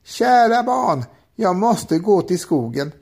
Kära 0.04 0.62
barn, 0.62 1.04
jag 1.34 1.56
måste 1.56 1.98
gå 1.98 2.22
till 2.22 2.38
skogen. 2.38 2.92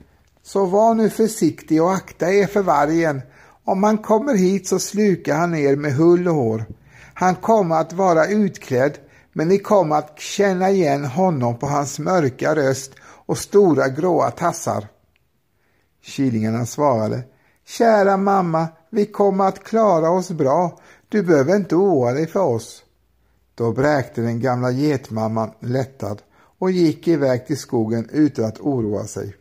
Så 0.42 0.66
var 0.66 0.94
nu 0.94 1.10
försiktig 1.10 1.82
och 1.82 1.92
akta 1.92 2.32
er 2.32 2.46
för 2.46 2.62
vargen. 2.62 3.22
Om 3.64 3.82
han 3.82 3.98
kommer 3.98 4.34
hit 4.34 4.68
så 4.68 4.78
slukar 4.78 5.36
han 5.36 5.54
er 5.54 5.76
med 5.76 5.94
hull 5.94 6.28
och 6.28 6.34
hår. 6.34 6.64
Han 7.14 7.34
kommer 7.34 7.76
att 7.76 7.92
vara 7.92 8.26
utklädd 8.26 8.98
men 9.32 9.48
ni 9.48 9.58
kommer 9.58 9.96
att 9.96 10.20
känna 10.20 10.70
igen 10.70 11.04
honom 11.04 11.58
på 11.58 11.66
hans 11.66 11.98
mörka 11.98 12.54
röst 12.54 12.92
och 13.26 13.38
stora 13.38 13.88
gråa 13.88 14.30
tassar. 14.30 14.88
Killingarna 16.04 16.66
svarade 16.66 17.22
Kära 17.66 18.16
mamma, 18.16 18.68
vi 18.90 19.06
kommer 19.06 19.44
att 19.44 19.64
klara 19.64 20.10
oss 20.10 20.30
bra. 20.30 20.78
Du 21.08 21.22
behöver 21.22 21.56
inte 21.56 21.76
oroa 21.76 22.12
dig 22.12 22.26
för 22.26 22.40
oss. 22.40 22.82
Då 23.54 23.72
bräkte 23.72 24.20
den 24.20 24.40
gamla 24.40 24.70
getmamman 24.70 25.50
lättad 25.60 26.22
och 26.58 26.70
gick 26.70 27.08
iväg 27.08 27.46
till 27.46 27.58
skogen 27.58 28.08
utan 28.12 28.44
att 28.44 28.60
oroa 28.60 29.04
sig. 29.04 29.36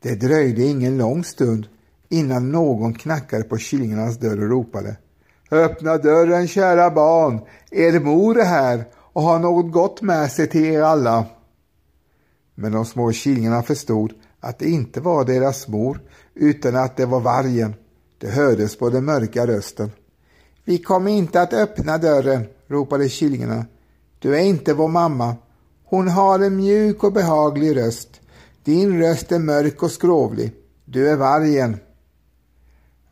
Det 0.00 0.14
dröjde 0.14 0.62
ingen 0.62 0.98
lång 0.98 1.24
stund 1.24 1.66
innan 2.08 2.52
någon 2.52 2.94
knackade 2.94 3.44
på 3.44 3.56
killingarnas 3.56 4.18
dörr 4.18 4.42
och 4.42 4.50
ropade 4.50 4.96
Öppna 5.50 5.98
dörren 5.98 6.48
kära 6.48 6.90
barn, 6.90 7.40
er 7.70 8.00
mor 8.00 8.38
är 8.38 8.44
här 8.44 8.84
och 8.94 9.22
har 9.22 9.38
något 9.38 9.72
gott 9.72 10.02
med 10.02 10.32
sig 10.32 10.46
till 10.46 10.64
er 10.64 10.82
alla. 10.82 11.26
Men 12.54 12.72
de 12.72 12.84
små 12.84 13.12
killingarna 13.12 13.62
förstod 13.62 14.12
att 14.44 14.58
det 14.58 14.70
inte 14.70 15.00
var 15.00 15.24
deras 15.24 15.68
mor 15.68 16.00
utan 16.34 16.76
att 16.76 16.96
det 16.96 17.06
var 17.06 17.20
vargen. 17.20 17.74
Det 18.18 18.30
hördes 18.30 18.76
på 18.76 18.90
den 18.90 19.04
mörka 19.04 19.46
rösten. 19.46 19.90
Vi 20.64 20.78
kommer 20.78 21.10
inte 21.10 21.40
att 21.40 21.52
öppna 21.52 21.98
dörren, 21.98 22.46
ropade 22.66 23.08
killingarna. 23.08 23.66
Du 24.18 24.36
är 24.36 24.40
inte 24.40 24.74
vår 24.74 24.88
mamma. 24.88 25.36
Hon 25.84 26.08
har 26.08 26.38
en 26.38 26.56
mjuk 26.56 27.04
och 27.04 27.12
behaglig 27.12 27.76
röst. 27.76 28.20
Din 28.64 28.98
röst 29.02 29.32
är 29.32 29.38
mörk 29.38 29.82
och 29.82 29.90
skrovlig. 29.90 30.52
Du 30.84 31.08
är 31.08 31.16
vargen. 31.16 31.76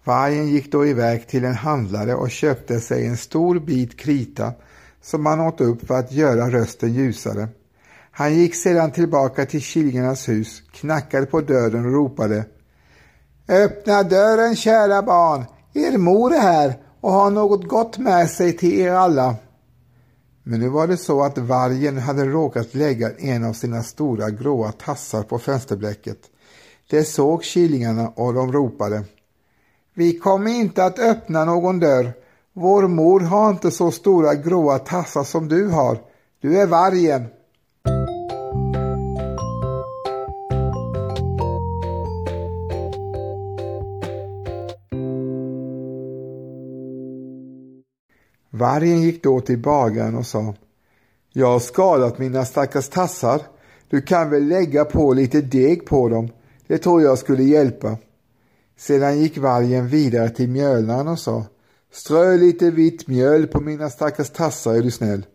Vargen 0.04 0.48
gick 0.48 0.72
då 0.72 0.86
iväg 0.86 1.28
till 1.28 1.44
en 1.44 1.54
handlare 1.54 2.14
och 2.14 2.30
köpte 2.30 2.80
sig 2.80 3.06
en 3.06 3.16
stor 3.16 3.58
bit 3.58 3.98
krita 3.98 4.52
som 5.02 5.26
han 5.26 5.40
åt 5.40 5.60
upp 5.60 5.86
för 5.86 5.94
att 5.94 6.12
göra 6.12 6.50
rösten 6.50 6.92
ljusare. 6.92 7.48
Han 8.10 8.34
gick 8.34 8.54
sedan 8.54 8.92
tillbaka 8.92 9.46
till 9.46 9.62
killingarnas 9.62 10.28
hus, 10.28 10.62
knackade 10.72 11.26
på 11.26 11.40
dörren 11.40 11.86
och 11.86 11.92
ropade 11.92 12.44
Öppna 13.48 14.02
dörren 14.02 14.56
kära 14.56 15.02
barn, 15.02 15.44
er 15.74 15.98
mor 15.98 16.34
är 16.34 16.40
här 16.40 16.78
och 17.00 17.12
har 17.12 17.30
något 17.30 17.68
gott 17.68 17.98
med 17.98 18.30
sig 18.30 18.56
till 18.56 18.78
er 18.78 18.92
alla. 18.92 19.34
Men 20.42 20.60
nu 20.60 20.68
var 20.68 20.86
det 20.86 20.96
så 20.96 21.22
att 21.22 21.38
vargen 21.38 21.98
hade 21.98 22.24
råkat 22.24 22.74
lägga 22.74 23.10
en 23.18 23.44
av 23.44 23.52
sina 23.52 23.82
stora 23.82 24.30
gråa 24.30 24.72
tassar 24.72 25.22
på 25.22 25.38
fönsterblecket. 25.38 26.18
Det 26.90 27.04
såg 27.04 27.42
killingarna 27.42 28.08
och 28.08 28.34
de 28.34 28.52
ropade. 28.52 29.04
Vi 29.94 30.18
kommer 30.18 30.50
inte 30.50 30.84
att 30.84 30.98
öppna 30.98 31.44
någon 31.44 31.80
dörr. 31.80 32.12
Vår 32.52 32.88
mor 32.88 33.20
har 33.20 33.50
inte 33.50 33.70
så 33.70 33.90
stora 33.90 34.34
gråa 34.34 34.78
tassar 34.78 35.24
som 35.24 35.48
du 35.48 35.68
har. 35.68 35.98
Du 36.40 36.60
är 36.60 36.66
vargen. 36.66 37.26
Vargen 48.60 49.02
gick 49.02 49.22
då 49.22 49.40
till 49.40 49.58
bagaren 49.58 50.16
och 50.16 50.26
sa 50.26 50.54
Jag 51.32 51.46
har 51.46 51.60
skadat 51.60 52.18
mina 52.18 52.44
stackars 52.44 52.88
tassar. 52.88 53.42
Du 53.88 54.02
kan 54.02 54.30
väl 54.30 54.48
lägga 54.48 54.84
på 54.84 55.12
lite 55.12 55.40
deg 55.40 55.86
på 55.86 56.08
dem. 56.08 56.28
Det 56.66 56.78
tror 56.78 57.02
jag 57.02 57.18
skulle 57.18 57.42
hjälpa. 57.42 57.96
Sedan 58.78 59.18
gick 59.18 59.38
vargen 59.38 59.88
vidare 59.88 60.30
till 60.30 60.48
mjölnaren 60.48 61.08
och 61.08 61.18
sa 61.18 61.44
Strö 61.92 62.36
lite 62.36 62.70
vitt 62.70 63.08
mjöl 63.08 63.46
på 63.46 63.60
mina 63.60 63.90
stackars 63.90 64.30
tassar 64.30 64.74
är 64.74 64.82
du 64.82 64.90
snäll. 64.90 65.26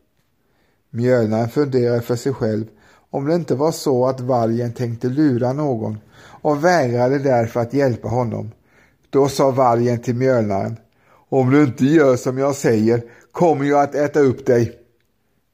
Mjölnaren 0.89 1.49
funderade 1.49 2.01
för 2.01 2.15
sig 2.15 2.33
själv 2.33 2.65
om 3.09 3.25
det 3.25 3.35
inte 3.35 3.55
var 3.55 3.71
så 3.71 4.07
att 4.07 4.19
vargen 4.19 4.73
tänkte 4.73 5.07
lura 5.07 5.53
någon 5.53 5.97
och 6.41 6.63
vägrade 6.63 7.19
därför 7.19 7.59
att 7.59 7.73
hjälpa 7.73 8.07
honom. 8.07 8.51
Då 9.09 9.27
sa 9.27 9.51
vargen 9.51 9.99
till 9.99 10.15
mjölnaren 10.15 10.77
om 11.39 11.52
du 11.52 11.63
inte 11.63 11.86
gör 11.86 12.15
som 12.15 12.38
jag 12.38 12.56
säger 12.56 13.04
kommer 13.32 13.65
jag 13.65 13.82
att 13.82 13.95
äta 13.95 14.19
upp 14.19 14.45
dig. 14.45 14.80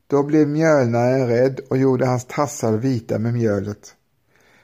Då 0.08 0.24
blev 0.24 0.48
mjölnaren 0.48 1.28
rädd 1.28 1.60
och 1.70 1.78
gjorde 1.78 2.06
hans 2.06 2.26
tassar 2.26 2.72
vita 2.78 3.20
med 3.20 3.34
mjölet. 3.34 3.94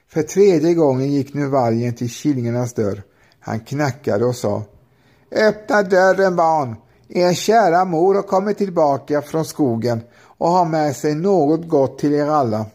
För 0.10 0.22
tredje 0.22 0.74
gången 0.74 1.12
gick 1.12 1.34
nu 1.34 1.48
vargen 1.48 1.94
till 1.94 2.10
killingarnas 2.10 2.74
dörr. 2.74 3.04
Han 3.40 3.60
knackade 3.60 4.26
och 4.26 4.36
sa 4.36 4.64
Öppna 5.32 5.84
dörren 5.84 6.36
barn! 6.36 6.76
Er 7.10 7.34
kära 7.34 7.86
mor 7.86 8.16
har 8.16 8.22
kommit 8.22 8.58
tillbaka 8.58 9.22
från 9.22 9.46
skogen 9.46 10.02
och 10.20 10.50
har 10.50 10.66
med 10.66 10.96
sig 10.96 11.16
något 11.16 11.68
gott 11.68 12.00
till 12.00 12.14
er 12.14 12.28
alla. 12.28 12.66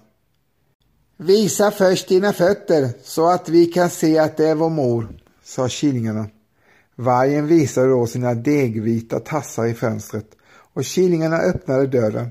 Visa 1.17 1.71
först 1.71 2.09
dina 2.09 2.33
fötter 2.33 2.89
så 3.03 3.31
att 3.31 3.49
vi 3.49 3.67
kan 3.67 3.91
se 3.91 4.19
att 4.19 4.37
det 4.37 4.49
är 4.49 4.55
vår 4.55 4.71
mor, 4.71 5.09
sa 5.45 5.69
killingarna. 5.69 6.27
Vargen 6.97 7.47
visade 7.47 7.89
då 7.89 8.07
sina 8.07 8.35
degvita 8.35 9.21
tassar 9.21 9.67
i 9.67 9.75
fönstret 9.75 10.27
och 10.75 10.85
killingarna 10.85 11.37
öppnade 11.37 11.87
dörren. 11.87 12.29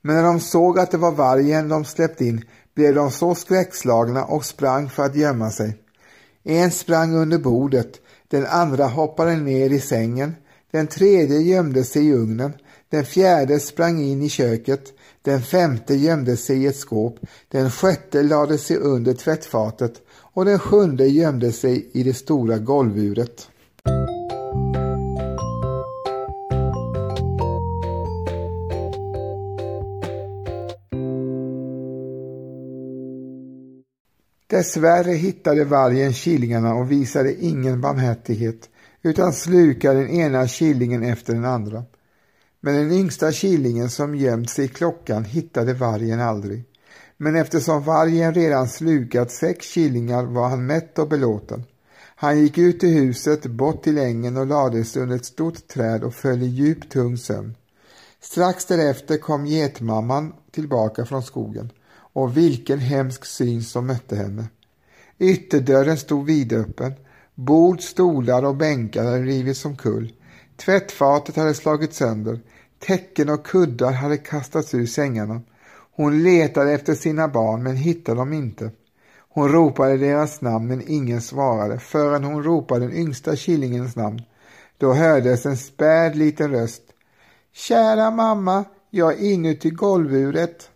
Men 0.00 0.16
när 0.16 0.22
de 0.22 0.40
såg 0.40 0.78
att 0.78 0.90
det 0.90 0.96
var 0.98 1.12
vargen 1.12 1.68
de 1.68 1.84
släppt 1.84 2.20
in 2.20 2.44
blev 2.74 2.94
de 2.94 3.10
så 3.10 3.34
skräckslagna 3.34 4.24
och 4.24 4.44
sprang 4.44 4.88
för 4.90 5.02
att 5.02 5.16
gömma 5.16 5.50
sig. 5.50 5.78
En 6.42 6.70
sprang 6.70 7.14
under 7.14 7.38
bordet, 7.38 8.00
den 8.28 8.46
andra 8.46 8.86
hoppade 8.86 9.36
ner 9.36 9.70
i 9.70 9.80
sängen, 9.80 10.34
den 10.70 10.86
tredje 10.86 11.38
gömde 11.38 11.84
sig 11.84 12.06
i 12.06 12.12
ugnen, 12.12 12.52
den 12.90 13.04
fjärde 13.04 13.60
sprang 13.60 14.00
in 14.00 14.22
i 14.22 14.28
köket, 14.28 14.92
den 15.22 15.42
femte 15.42 15.94
gömde 15.94 16.36
sig 16.36 16.62
i 16.62 16.66
ett 16.66 16.76
skåp, 16.76 17.18
den 17.48 17.70
sjätte 17.70 18.22
lade 18.22 18.58
sig 18.58 18.76
under 18.76 19.14
tvättfatet 19.14 19.92
och 20.12 20.44
den 20.44 20.58
sjunde 20.58 21.06
gömde 21.06 21.52
sig 21.52 21.90
i 21.92 22.02
det 22.02 22.14
stora 22.14 22.58
golvuret. 22.58 23.48
Dessvärre 34.52 35.12
hittade 35.12 35.64
vargen 35.64 36.12
killingarna 36.12 36.74
och 36.74 36.90
visade 36.90 37.44
ingen 37.44 37.80
barmhärtighet 37.80 38.70
utan 39.02 39.32
slukade 39.32 40.00
den 40.00 40.10
ena 40.10 40.48
killingen 40.48 41.02
efter 41.02 41.34
den 41.34 41.44
andra. 41.44 41.84
Men 42.60 42.74
den 42.74 42.92
yngsta 42.92 43.32
killingen 43.32 43.90
som 43.90 44.14
gömt 44.14 44.50
sig 44.50 44.64
i 44.64 44.68
klockan 44.68 45.24
hittade 45.24 45.74
vargen 45.74 46.20
aldrig. 46.20 46.64
Men 47.16 47.36
eftersom 47.36 47.82
vargen 47.82 48.34
redan 48.34 48.68
slukat 48.68 49.30
sex 49.30 49.74
killingar 49.74 50.24
var 50.24 50.48
han 50.48 50.66
mätt 50.66 50.98
och 50.98 51.08
belåten. 51.08 51.64
Han 52.22 52.40
gick 52.40 52.58
ut 52.58 52.84
i 52.84 52.88
huset, 52.88 53.46
bort 53.46 53.82
till 53.82 53.98
ängen 53.98 54.36
och 54.36 54.46
lade 54.46 54.84
sig 54.84 55.02
under 55.02 55.16
ett 55.16 55.24
stort 55.24 55.68
träd 55.68 56.04
och 56.04 56.14
föll 56.14 56.42
i 56.42 56.46
djup 56.46 56.90
tung 56.90 57.16
sömn. 57.16 57.56
Strax 58.20 58.64
därefter 58.64 59.18
kom 59.18 59.46
getmamman 59.46 60.32
tillbaka 60.50 61.04
från 61.06 61.22
skogen 61.22 61.70
och 61.92 62.36
vilken 62.36 62.78
hemsk 62.78 63.24
syn 63.24 63.62
som 63.62 63.86
mötte 63.86 64.16
henne. 64.16 64.46
Ytterdörren 65.18 65.98
stod 65.98 66.26
vidöppen. 66.26 66.92
Bord, 67.34 67.80
stolar 67.80 68.42
och 68.42 68.56
bänkar 68.56 69.04
hade 69.04 69.22
rivits 69.22 69.64
omkull. 69.64 70.12
Tvättfatet 70.56 71.36
hade 71.36 71.54
slagits 71.54 71.96
sönder. 71.96 72.40
Täcken 72.78 73.28
och 73.28 73.46
kuddar 73.46 73.92
hade 73.92 74.16
kastats 74.16 74.74
ur 74.74 74.86
sängarna. 74.86 75.40
Hon 75.96 76.22
letade 76.22 76.72
efter 76.72 76.94
sina 76.94 77.28
barn 77.28 77.62
men 77.62 77.76
hittade 77.76 78.18
dem 78.18 78.32
inte. 78.32 78.70
Hon 79.34 79.48
ropade 79.48 79.96
deras 79.96 80.40
namn 80.40 80.66
men 80.66 80.88
ingen 80.88 81.20
svarade 81.20 81.78
förrän 81.78 82.24
hon 82.24 82.42
ropade 82.42 82.86
den 82.86 82.96
yngsta 82.96 83.36
killingens 83.36 83.96
namn. 83.96 84.22
Då 84.78 84.92
hördes 84.92 85.46
en 85.46 85.56
späd 85.56 86.16
liten 86.16 86.50
röst. 86.50 86.82
Kära 87.52 88.10
mamma, 88.10 88.64
jag 88.90 89.12
är 89.12 89.32
inuti 89.32 89.70
golvuret. 89.70 90.70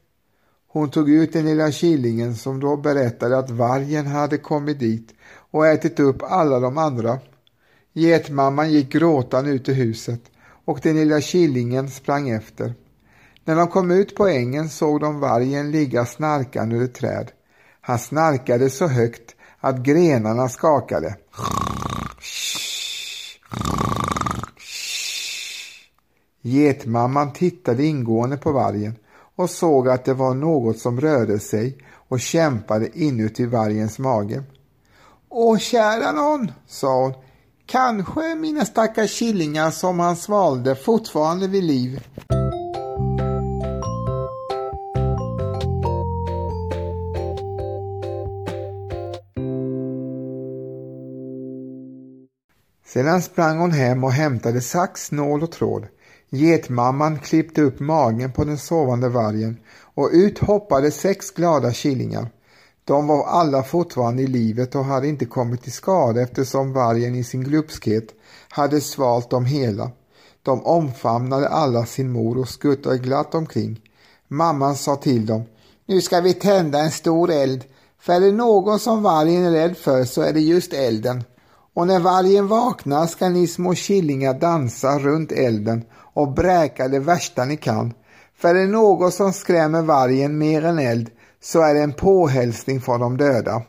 Hon 0.69 0.91
tog 0.91 1.11
ut 1.11 1.33
den 1.33 1.45
lilla 1.45 1.71
killingen 1.71 2.37
som 2.37 2.61
då 2.61 2.77
berättade 2.77 3.39
att 3.39 3.51
vargen 3.51 4.07
hade 4.07 4.39
kommit 4.39 4.79
dit 4.79 5.15
och 5.51 5.67
ätit 5.67 6.01
upp 6.01 6.23
alla 6.23 6.61
de 6.61 6.79
andra. 6.79 7.19
Getmamman 7.93 8.73
gick 8.73 8.93
gråtan 8.93 9.47
ut 9.47 9.69
ur 9.69 9.75
huset 9.75 10.21
och 10.65 10.81
den 10.83 10.97
lilla 10.97 11.21
killingen 11.21 11.91
sprang 11.91 12.29
efter. 12.29 12.75
När 13.45 13.57
de 13.57 13.69
kom 13.69 13.91
ut 13.91 14.17
på 14.17 14.29
ängen 14.29 14.69
såg 14.69 15.01
de 15.01 15.21
vargen 15.21 15.71
ligga 15.71 16.07
snarkande 16.07 16.77
under 16.77 16.89
ett 16.89 16.95
träd. 16.95 17.31
Han 17.87 17.99
snarkade 17.99 18.71
så 18.71 18.87
högt 18.87 19.35
att 19.61 19.77
grenarna 19.77 20.49
skakade. 20.49 21.17
Getmamman 26.43 27.33
tittade 27.33 27.85
ingående 27.85 28.37
på 28.37 28.53
vargen 28.53 28.95
och 29.37 29.51
såg 29.51 29.89
att 29.89 30.05
det 30.05 30.15
var 30.15 30.35
något 30.35 30.79
som 30.79 31.01
rörde 31.01 31.39
sig 31.39 31.79
och 32.09 32.21
kämpade 32.21 32.99
inuti 32.99 33.47
vargens 33.47 33.99
mage. 33.99 34.43
Åh, 35.29 35.59
kära 35.59 36.13
någon, 36.13 36.53
sa 36.67 37.03
hon, 37.03 37.13
kanske 37.67 38.35
mina 38.35 38.65
stackars 38.65 39.19
killingar 39.19 39.71
som 39.71 40.01
han 40.01 40.17
svalde 40.17 40.75
fortfarande 40.75 41.49
vid 41.49 41.65
liv. 41.65 42.01
Sedan 52.97 53.23
sprang 53.23 53.59
hon 53.59 53.73
hem 53.73 54.05
och 54.05 54.13
hämtade 54.13 54.61
sax, 54.61 55.13
nål 55.13 55.43
och 55.43 55.53
tråd. 55.53 55.87
Getmamman 56.31 57.19
klippte 57.19 57.63
upp 57.63 57.81
magen 57.81 58.33
på 58.33 58.45
den 58.45 58.59
sovande 58.59 59.09
vargen 59.09 59.57
och 59.95 60.11
ut 60.13 60.39
hoppade 60.39 60.91
sex 60.91 61.31
glada 61.31 61.73
killingar. 61.73 62.29
De 62.85 63.07
var 63.07 63.27
alla 63.27 63.63
fortfarande 63.63 64.23
i 64.23 64.27
livet 64.27 64.75
och 64.75 64.85
hade 64.85 65.09
inte 65.09 65.25
kommit 65.25 65.63
till 65.63 65.73
skada 65.73 66.23
eftersom 66.23 66.73
vargen 66.73 67.15
i 67.15 67.25
sin 67.25 67.45
glupskhet 67.45 68.07
hade 68.49 68.81
svalt 68.81 69.31
dem 69.31 69.45
hela. 69.45 69.91
De 70.43 70.67
omfamnade 70.67 71.49
alla 71.49 71.87
sin 71.87 72.13
mor 72.13 72.39
och 72.39 72.49
skuttade 72.49 72.99
glatt 72.99 73.35
omkring. 73.35 73.81
Mamman 74.29 74.77
sa 74.77 74.97
till 74.97 75.27
dem, 75.27 75.43
nu 75.87 76.01
ska 76.01 76.21
vi 76.21 76.35
tända 76.35 76.79
en 76.79 76.91
stor 76.91 77.31
eld, 77.31 77.65
för 78.01 78.13
är 78.13 78.21
det 78.21 78.33
någon 78.33 78.79
som 78.79 79.03
vargen 79.03 79.45
är 79.45 79.51
rädd 79.51 79.77
för 79.77 80.05
så 80.05 80.23
är 80.23 80.33
det 80.33 80.41
just 80.41 80.73
elden. 80.73 81.25
Och 81.77 81.87
när 81.87 82.01
vargen 82.01 82.47
vaknar 82.49 83.07
ska 83.07 83.29
ni 83.29 83.47
små 83.47 83.75
killingar 83.75 84.35
dansa 84.35 84.99
runt 84.99 85.33
elden 85.33 85.85
och 85.95 86.33
bräka 86.33 86.89
det 86.89 86.99
värsta 86.99 87.45
ni 87.45 87.57
kan. 87.57 87.95
För 88.37 88.49
är 88.49 88.55
det 88.55 88.67
något 88.67 89.15
som 89.15 89.33
skrämmer 89.33 89.83
vargen 89.83 90.39
mer 90.39 90.65
än 90.65 90.79
eld 90.79 91.11
så 91.43 91.61
är 91.61 91.75
det 91.75 91.81
en 91.81 91.93
påhälsning 91.93 92.81
från 92.81 93.01
de 93.01 93.17
döda. 93.17 93.63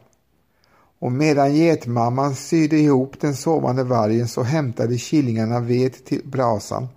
Och 1.00 1.12
medan 1.12 1.56
getmamman 1.56 2.36
sydde 2.36 2.78
ihop 2.78 3.22
den 3.22 3.36
sovande 3.36 3.84
vargen 3.84 4.28
så 4.28 4.44
hämtade 4.44 4.98
killingarna 4.98 5.60
ved 5.60 6.06
till 6.06 6.22
brasan. 6.26 6.88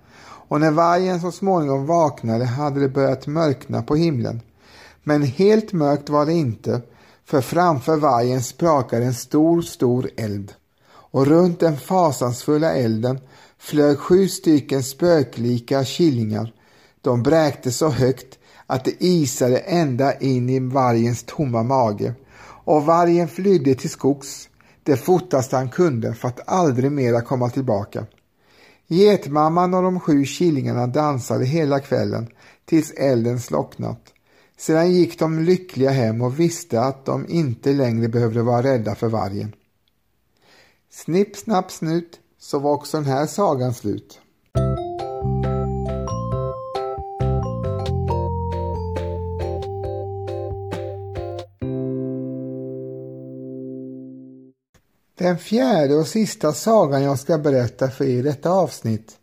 Och 0.48 0.60
när 0.60 0.70
vargen 0.70 1.20
så 1.20 1.32
småningom 1.32 1.86
vaknade 1.86 2.44
hade 2.44 2.80
det 2.80 2.88
börjat 2.88 3.26
mörkna 3.26 3.82
på 3.82 3.96
himlen. 3.96 4.40
Men 5.02 5.22
helt 5.22 5.72
mörkt 5.72 6.08
var 6.08 6.26
det 6.26 6.32
inte, 6.32 6.80
för 7.24 7.40
framför 7.40 7.96
vargen 7.96 8.42
sprakade 8.42 9.04
en 9.04 9.14
stor, 9.14 9.62
stor 9.62 10.10
eld. 10.16 10.54
Och 11.10 11.26
runt 11.26 11.60
den 11.60 11.76
fasansfulla 11.76 12.74
elden 12.74 13.20
flög 13.58 13.98
sju 13.98 14.28
stycken 14.28 14.82
spöklika 14.82 15.84
killingar. 15.84 16.52
De 17.00 17.22
bräkte 17.22 17.72
så 17.72 17.88
högt 17.88 18.38
att 18.66 18.84
det 18.84 19.04
isade 19.04 19.58
ända 19.58 20.18
in 20.18 20.50
i 20.50 20.58
vargens 20.58 21.22
tomma 21.22 21.62
mage 21.62 22.14
och 22.64 22.84
vargen 22.84 23.28
flydde 23.28 23.74
till 23.74 23.90
skogs 23.90 24.48
det 24.82 24.96
fortaste 24.96 25.56
han 25.56 25.68
kunde 25.68 26.14
för 26.14 26.28
att 26.28 26.48
aldrig 26.48 26.92
mera 26.92 27.20
komma 27.20 27.50
tillbaka. 27.50 28.06
Getmamman 28.86 29.74
och 29.74 29.82
de 29.82 30.00
sju 30.00 30.24
killingarna 30.24 30.86
dansade 30.86 31.44
hela 31.44 31.80
kvällen 31.80 32.28
tills 32.64 32.90
elden 32.90 33.40
slocknat. 33.40 34.00
Sedan 34.58 34.92
gick 34.92 35.18
de 35.18 35.38
lyckliga 35.38 35.90
hem 35.90 36.22
och 36.22 36.40
visste 36.40 36.80
att 36.80 37.04
de 37.04 37.26
inte 37.28 37.72
längre 37.72 38.08
behövde 38.08 38.42
vara 38.42 38.62
rädda 38.62 38.94
för 38.94 39.08
vargen. 39.08 39.52
Snipp, 40.92 41.36
snapp, 41.36 41.70
snut 41.70 42.20
så 42.38 42.58
var 42.58 42.72
också 42.72 42.96
den 42.96 43.06
här 43.06 43.26
sagan 43.26 43.74
slut. 43.74 44.20
Den 55.18 55.38
fjärde 55.38 55.94
och 55.94 56.06
sista 56.06 56.52
sagan 56.52 57.02
jag 57.02 57.18
ska 57.18 57.38
berätta 57.38 57.90
för 57.90 58.04
er 58.04 58.08
i 58.08 58.22
detta 58.22 58.50
avsnitt 58.50 59.16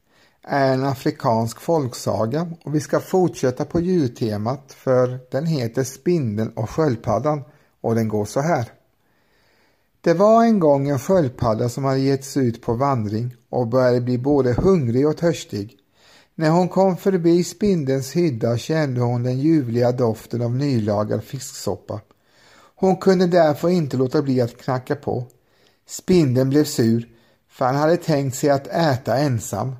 är 0.43 0.73
en 0.73 0.83
afrikansk 0.83 1.59
folksaga 1.59 2.51
och 2.63 2.75
vi 2.75 2.79
ska 2.79 2.99
fortsätta 2.99 3.65
på 3.65 3.79
djurtemat 3.79 4.73
för 4.73 5.19
den 5.31 5.45
heter 5.45 5.83
Spindeln 5.83 6.49
och 6.49 6.69
sköldpaddan 6.69 7.43
och 7.81 7.95
den 7.95 8.07
går 8.07 8.25
så 8.25 8.39
här. 8.39 8.76
Det 10.07 10.13
var 10.13 10.43
en 10.43 10.59
gång 10.59 10.89
en 10.89 10.99
sköldpadda 10.99 11.69
som 11.69 11.83
hade 11.83 11.99
gett 11.99 12.25
sig 12.25 12.47
ut 12.47 12.61
på 12.61 12.73
vandring 12.73 13.35
och 13.49 13.67
började 13.67 14.01
bli 14.01 14.17
både 14.17 14.53
hungrig 14.53 15.07
och 15.07 15.17
törstig. 15.17 15.77
När 16.35 16.49
hon 16.49 16.69
kom 16.69 16.97
förbi 16.97 17.43
spindelns 17.43 18.15
hydda 18.15 18.57
kände 18.57 19.01
hon 19.01 19.23
den 19.23 19.39
ljuvliga 19.39 19.91
doften 19.91 20.41
av 20.41 20.55
nylagad 20.55 21.23
fisksoppa. 21.23 22.01
Hon 22.75 22.97
kunde 22.97 23.27
därför 23.27 23.69
inte 23.69 23.97
låta 23.97 24.21
bli 24.21 24.41
att 24.41 24.57
knacka 24.57 24.95
på. 24.95 25.25
Spindeln 25.87 26.49
blev 26.49 26.63
sur, 26.63 27.07
för 27.49 27.65
han 27.65 27.75
hade 27.75 27.97
tänkt 27.97 28.35
sig 28.35 28.49
att 28.49 28.67
äta 28.67 29.17
ensam. 29.17 29.75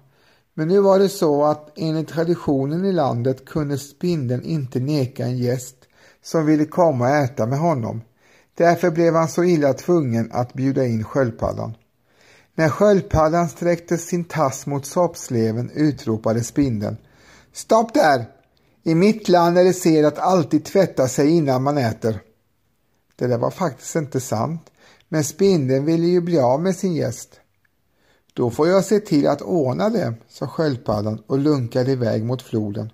Men 0.54 0.68
nu 0.68 0.80
var 0.80 1.00
det 1.00 1.10
så 1.10 1.46
att 1.46 1.72
enligt 1.76 2.10
traditionen 2.10 2.86
i 2.86 2.92
landet 2.92 3.46
kunde 3.46 3.78
spindeln 3.78 4.44
inte 4.44 4.80
neka 4.80 5.26
en 5.26 5.38
gäst 5.38 5.76
som 6.24 6.46
ville 6.46 6.66
komma 6.66 7.06
och 7.06 7.16
äta 7.16 7.46
med 7.46 7.60
honom. 7.60 8.02
Därför 8.58 8.92
blev 8.92 9.16
han 9.16 9.28
så 9.28 9.44
illa 9.44 9.74
tvungen 9.74 10.32
att 10.32 10.54
bjuda 10.54 10.86
in 10.86 11.04
sköldpaddan. 11.04 11.74
När 12.56 12.70
sköldpaddan 12.70 13.50
sträckte 13.50 13.98
sin 13.98 14.24
tass 14.24 14.66
mot 14.66 14.86
soppsleven 14.86 15.72
utropade 15.74 16.44
spindeln. 16.44 16.98
Stopp 17.54 17.94
där! 17.94 18.26
I 18.84 18.96
mitt 18.96 19.30
land 19.30 19.58
är 19.58 19.64
det 19.64 19.74
sed 19.74 20.06
att 20.06 20.20
alltid 20.20 20.66
tvätta 20.66 21.08
sig 21.08 21.30
innan 21.30 21.64
man 21.64 21.78
äter. 21.78 22.20
Det 23.16 23.28
där 23.28 23.38
var 23.38 23.52
faktiskt 23.52 23.96
inte 23.96 24.20
sant, 24.20 24.62
men 25.10 25.24
spindeln 25.24 25.86
ville 25.86 26.08
ju 26.08 26.22
bli 26.22 26.40
av 26.40 26.62
med 26.62 26.76
sin 26.76 26.96
gäst. 26.96 27.40
Då 28.34 28.52
får 28.52 28.68
jag 28.68 28.86
se 28.86 29.00
till 29.00 29.28
att 29.28 29.42
ordna 29.42 29.90
det, 29.90 30.14
sa 30.28 30.48
sköldpaddan 30.48 31.24
och 31.28 31.40
lunkade 31.40 31.92
iväg 31.92 32.24
mot 32.24 32.42
floden. 32.42 32.92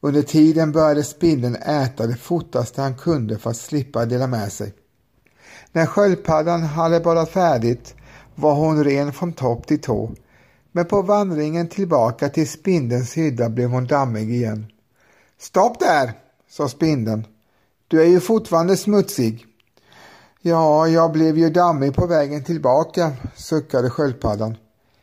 Under 0.00 0.22
tiden 0.22 0.72
började 0.72 1.04
spindeln 1.04 1.56
äta 1.56 2.06
det 2.06 2.16
fortaste 2.16 2.82
han 2.82 2.96
kunde 2.96 3.38
för 3.38 3.50
att 3.50 3.56
slippa 3.56 4.06
dela 4.06 4.26
med 4.26 4.52
sig. 4.52 4.74
När 5.72 5.86
sköldpaddan 5.86 6.62
hade 6.62 7.00
badat 7.00 7.30
färdigt 7.30 7.94
var 8.34 8.54
hon 8.54 8.84
ren 8.84 9.12
från 9.12 9.32
topp 9.32 9.66
till 9.66 9.80
tå. 9.80 10.10
Men 10.72 10.84
på 10.84 11.02
vandringen 11.02 11.68
tillbaka 11.68 12.28
till 12.28 12.48
spindelns 12.48 13.16
hydda 13.16 13.48
blev 13.48 13.68
hon 13.68 13.86
dammig 13.86 14.30
igen. 14.30 14.66
Stopp 15.38 15.78
där, 15.78 16.12
sa 16.50 16.68
spindeln. 16.68 17.26
Du 17.88 18.02
är 18.02 18.06
ju 18.06 18.20
fortfarande 18.20 18.76
smutsig. 18.76 19.46
Ja, 20.42 20.88
jag 20.88 21.12
blev 21.12 21.38
ju 21.38 21.50
dammig 21.50 21.94
på 21.94 22.06
vägen 22.06 22.44
tillbaka, 22.44 23.12
suckade 23.36 23.90
sköldpaddan. 23.90 24.56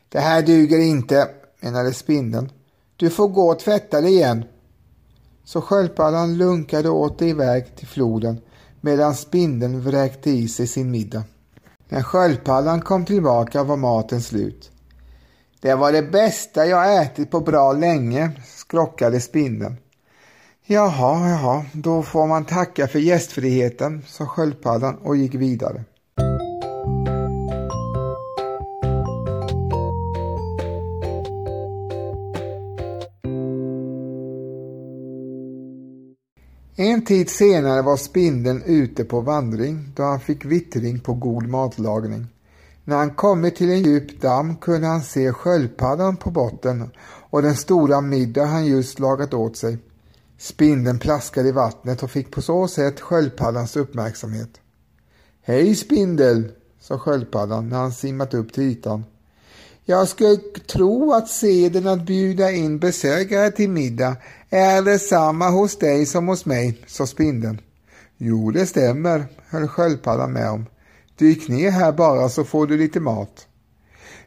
Det 0.08 0.20
här 0.20 0.42
duger 0.42 0.78
inte, 0.78 1.28
menade 1.60 1.92
spindeln. 1.92 2.52
Du 2.96 3.10
får 3.10 3.28
gå 3.28 3.50
och 3.50 3.58
tvätta 3.58 4.00
dig 4.00 4.14
igen. 4.14 4.44
Så 5.44 5.60
sköldpaddan 5.60 6.36
lunkade 6.36 6.88
åter 6.88 7.28
iväg 7.28 7.76
till 7.76 7.86
floden 7.86 8.40
medan 8.86 9.14
spindeln 9.14 9.80
vräkte 9.80 10.30
i 10.30 10.48
sig 10.48 10.66
sin 10.66 10.90
middag. 10.90 11.24
När 11.88 12.02
sköldpaddan 12.02 12.80
kom 12.80 13.04
tillbaka 13.04 13.64
var 13.64 13.76
maten 13.76 14.22
slut. 14.22 14.70
Det 15.60 15.74
var 15.74 15.92
det 15.92 16.02
bästa 16.02 16.66
jag 16.66 17.02
ätit 17.02 17.30
på 17.30 17.40
bra 17.40 17.72
länge, 17.72 18.30
skrockade 18.44 19.20
spindeln. 19.20 19.76
Jaha, 20.66 21.28
jaha, 21.28 21.64
då 21.72 22.02
får 22.02 22.26
man 22.26 22.44
tacka 22.44 22.88
för 22.88 22.98
gästfriheten, 22.98 24.02
sa 24.06 24.26
sköldpaddan 24.26 24.94
och 24.94 25.16
gick 25.16 25.34
vidare. 25.34 25.84
En 36.78 37.04
tid 37.04 37.30
senare 37.30 37.82
var 37.82 37.96
spindeln 37.96 38.62
ute 38.62 39.04
på 39.04 39.20
vandring 39.20 39.92
då 39.94 40.02
han 40.02 40.20
fick 40.20 40.44
vittring 40.44 41.00
på 41.00 41.14
god 41.14 41.48
matlagning. 41.48 42.26
När 42.84 42.96
han 42.96 43.14
kommit 43.14 43.56
till 43.56 43.70
en 43.70 43.82
djup 43.82 44.20
damm 44.20 44.56
kunde 44.56 44.86
han 44.86 45.02
se 45.02 45.32
sköldpaddan 45.32 46.16
på 46.16 46.30
botten 46.30 46.90
och 47.30 47.42
den 47.42 47.54
stora 47.54 48.00
middag 48.00 48.44
han 48.44 48.66
just 48.66 48.98
lagat 48.98 49.34
åt 49.34 49.56
sig. 49.56 49.78
Spindeln 50.38 50.98
plaskade 50.98 51.48
i 51.48 51.52
vattnet 51.52 52.02
och 52.02 52.10
fick 52.10 52.30
på 52.30 52.42
så 52.42 52.68
sätt 52.68 53.00
sköldpaddans 53.00 53.76
uppmärksamhet. 53.76 54.50
Hej 55.42 55.74
spindel, 55.74 56.52
sa 56.80 56.98
sköldpaddan 56.98 57.68
när 57.68 57.76
han 57.76 57.92
simmat 57.92 58.34
upp 58.34 58.52
till 58.52 58.62
ytan. 58.62 59.04
Jag 59.84 60.08
skulle 60.08 60.36
tro 60.66 61.12
att 61.12 61.28
seden 61.28 61.86
att 61.86 62.06
bjuda 62.06 62.50
in 62.50 62.78
besökare 62.78 63.50
till 63.50 63.70
middag 63.70 64.16
är 64.50 64.82
detsamma 64.82 65.50
hos 65.50 65.78
dig 65.78 66.06
som 66.06 66.28
hos 66.28 66.46
mig, 66.46 66.82
sa 66.86 67.06
spindeln. 67.06 67.60
Jo, 68.16 68.50
det 68.50 68.66
stämmer, 68.66 69.26
höll 69.48 69.68
sköldpaddan 69.68 70.32
med 70.32 70.50
om. 70.50 70.66
Dyk 71.18 71.48
ner 71.48 71.70
här 71.70 71.92
bara 71.92 72.28
så 72.28 72.44
får 72.44 72.66
du 72.66 72.76
lite 72.76 73.00
mat. 73.00 73.46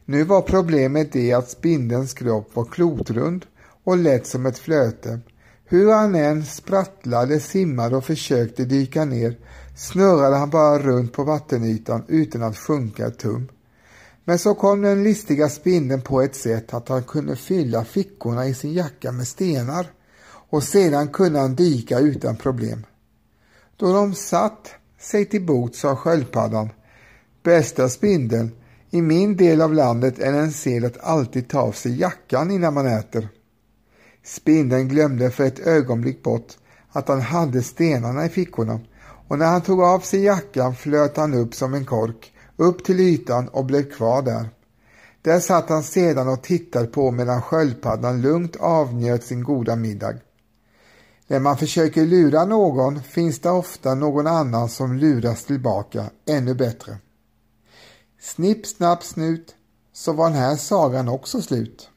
Nu 0.06 0.24
var 0.24 0.42
problemet 0.42 1.14
det 1.14 1.34
att 1.34 1.50
spindelns 1.50 2.14
kropp 2.14 2.56
var 2.56 2.66
klotrund 2.66 3.46
och 3.84 3.98
lätt 3.98 4.28
som 4.28 4.46
ett 4.46 4.60
flöte. 4.60 5.20
Hur 5.66 5.92
han 5.92 6.16
än 6.16 6.46
sprattlade, 6.46 7.40
simmade 7.40 7.96
och 7.96 8.06
försökte 8.06 8.66
dyka 8.66 9.06
ner 9.06 9.38
snurrade 9.78 10.36
han 10.36 10.50
bara 10.50 10.80
runt 10.80 11.14
på 11.14 11.24
vattenytan 11.24 12.04
utan 12.08 12.44
att 12.44 12.58
sjunka 12.58 13.08
ett 13.08 13.20
tum. 13.20 13.48
Men 14.26 14.40
så 14.40 14.56
kom 14.56 14.82
den 14.82 15.04
listiga 15.04 15.50
spindeln 15.50 16.02
på 16.02 16.22
ett 16.22 16.36
sätt 16.36 16.74
att 16.74 16.90
han 16.90 17.04
kunde 17.04 17.36
fylla 17.36 17.86
fickorna 17.86 18.48
i 18.48 18.54
sin 18.54 18.74
jacka 18.74 19.12
med 19.12 19.28
stenar 19.28 19.88
och 20.50 20.64
sedan 20.64 21.08
kunde 21.08 21.39
han 21.39 21.56
dyka 21.56 22.00
utan 22.00 22.36
problem. 22.36 22.86
Då 23.78 23.93
de 23.93 24.14
satt 24.14 24.70
sig 25.00 25.26
till 25.26 25.45
bot 25.45 25.76
sa 25.76 25.95
sköldpaddan 25.95 26.70
Bästa 27.43 27.89
spindeln, 27.89 28.52
i 28.89 29.02
min 29.02 29.38
del 29.38 29.62
av 29.62 29.74
landet 29.74 30.20
är 30.20 30.32
det 30.32 30.39
en 30.39 30.52
sed 30.52 30.86
att 30.86 30.97
alltid 31.00 31.47
ta 31.47 31.60
av 31.60 31.72
sig 31.72 32.00
jackan 32.00 32.52
innan 32.52 32.74
man 32.74 32.88
äter. 32.88 33.30
Spindeln 34.24 34.88
glömde 34.88 35.32
för 35.32 35.43
ett 35.43 35.60
ögonblick 35.60 36.24
bort 36.24 36.58
att 36.91 37.08
han 37.08 37.22
hade 37.22 37.64
stenarna 37.64 38.26
i 38.26 38.30
fickorna 38.30 38.80
och 39.28 39.39
när 39.39 39.45
han 39.45 39.62
tog 39.62 39.82
av 39.82 40.00
sig 40.00 40.24
jackan 40.24 40.76
flöt 40.76 41.18
han 41.18 41.34
upp 41.34 41.56
som 41.56 41.74
en 41.74 41.86
kork 41.86 42.34
upp 42.56 42.84
till 42.84 43.00
ytan 43.00 43.47
och 43.47 43.66
blev 43.66 43.91
kvar 43.91 44.22
där. 44.22 44.50
Där 45.22 45.39
satt 45.39 45.70
han 45.70 45.84
sedan 45.84 46.28
och 46.28 46.43
tittade 46.43 46.88
på 46.88 47.12
medan 47.12 47.41
sköldpaddan 47.41 48.22
lugnt 48.22 48.56
avnjöt 48.56 49.24
sin 49.24 49.43
goda 49.43 49.76
middag. 49.76 50.14
När 51.32 51.40
man 51.40 51.58
försöker 51.58 52.06
lura 52.06 52.46
någon 52.46 53.04
finns 53.04 53.40
det 53.40 53.50
ofta 53.50 53.96
någon 53.96 54.28
annan 54.28 54.70
som 54.70 54.98
luras 54.98 55.46
tillbaka 55.46 56.10
ännu 56.26 56.54
bättre. 56.54 56.98
Snipp, 58.20 58.68
snapp, 58.68 59.04
snut 59.04 59.56
så 59.94 60.14
var 60.14 60.30
den 60.30 60.38
här 60.38 60.56
sagan 60.56 61.10
också 61.10 61.42
slut. 61.42 61.90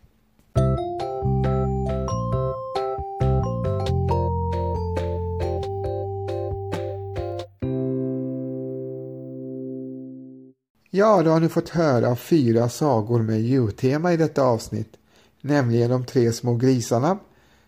Ja, 10.91 11.23
då 11.23 11.31
har 11.31 11.41
ni 11.41 11.49
fått 11.49 11.69
höra 11.69 12.17
fyra 12.17 12.69
sagor 12.69 13.23
med 13.23 13.41
djurtema 13.41 14.13
i 14.13 14.17
detta 14.17 14.43
avsnitt, 14.43 14.93
nämligen 15.41 15.91
de 15.91 16.05
tre 16.05 16.33
små 16.33 16.55
grisarna, 16.55 17.19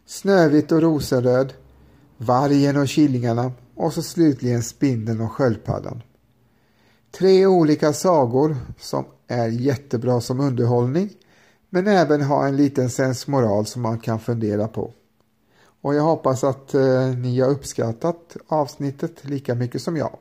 Snövit 0.07 0.73
och 0.73 0.83
Rosenröd, 0.83 1.53
Vargen 2.17 2.77
och 2.77 2.89
Killingarna 2.89 3.53
och 3.75 3.93
så 3.93 4.03
slutligen 4.03 4.63
Spindeln 4.63 5.21
och 5.21 5.33
Sköldpaddan. 5.33 6.03
Tre 7.11 7.47
olika 7.47 7.93
sagor 7.93 8.57
som 8.79 9.05
är 9.27 9.49
jättebra 9.49 10.21
som 10.21 10.41
underhållning 10.41 11.11
men 11.71 11.87
även 11.87 12.23
har 12.23 12.47
en 12.47 12.57
liten 12.57 12.91
sensmoral 12.91 13.67
som 13.67 13.83
man 13.83 13.99
kan 13.99 14.21
fundera 14.21 14.69
på. 14.69 14.93
Och 15.81 15.95
jag 15.95 16.03
hoppas 16.03 16.45
att 16.45 16.75
eh, 16.75 17.09
ni 17.09 17.41
har 17.41 17.51
uppskattat 17.51 18.37
avsnittet 18.47 19.25
lika 19.25 19.55
mycket 19.55 19.83
som 19.83 19.97
jag. 19.97 20.19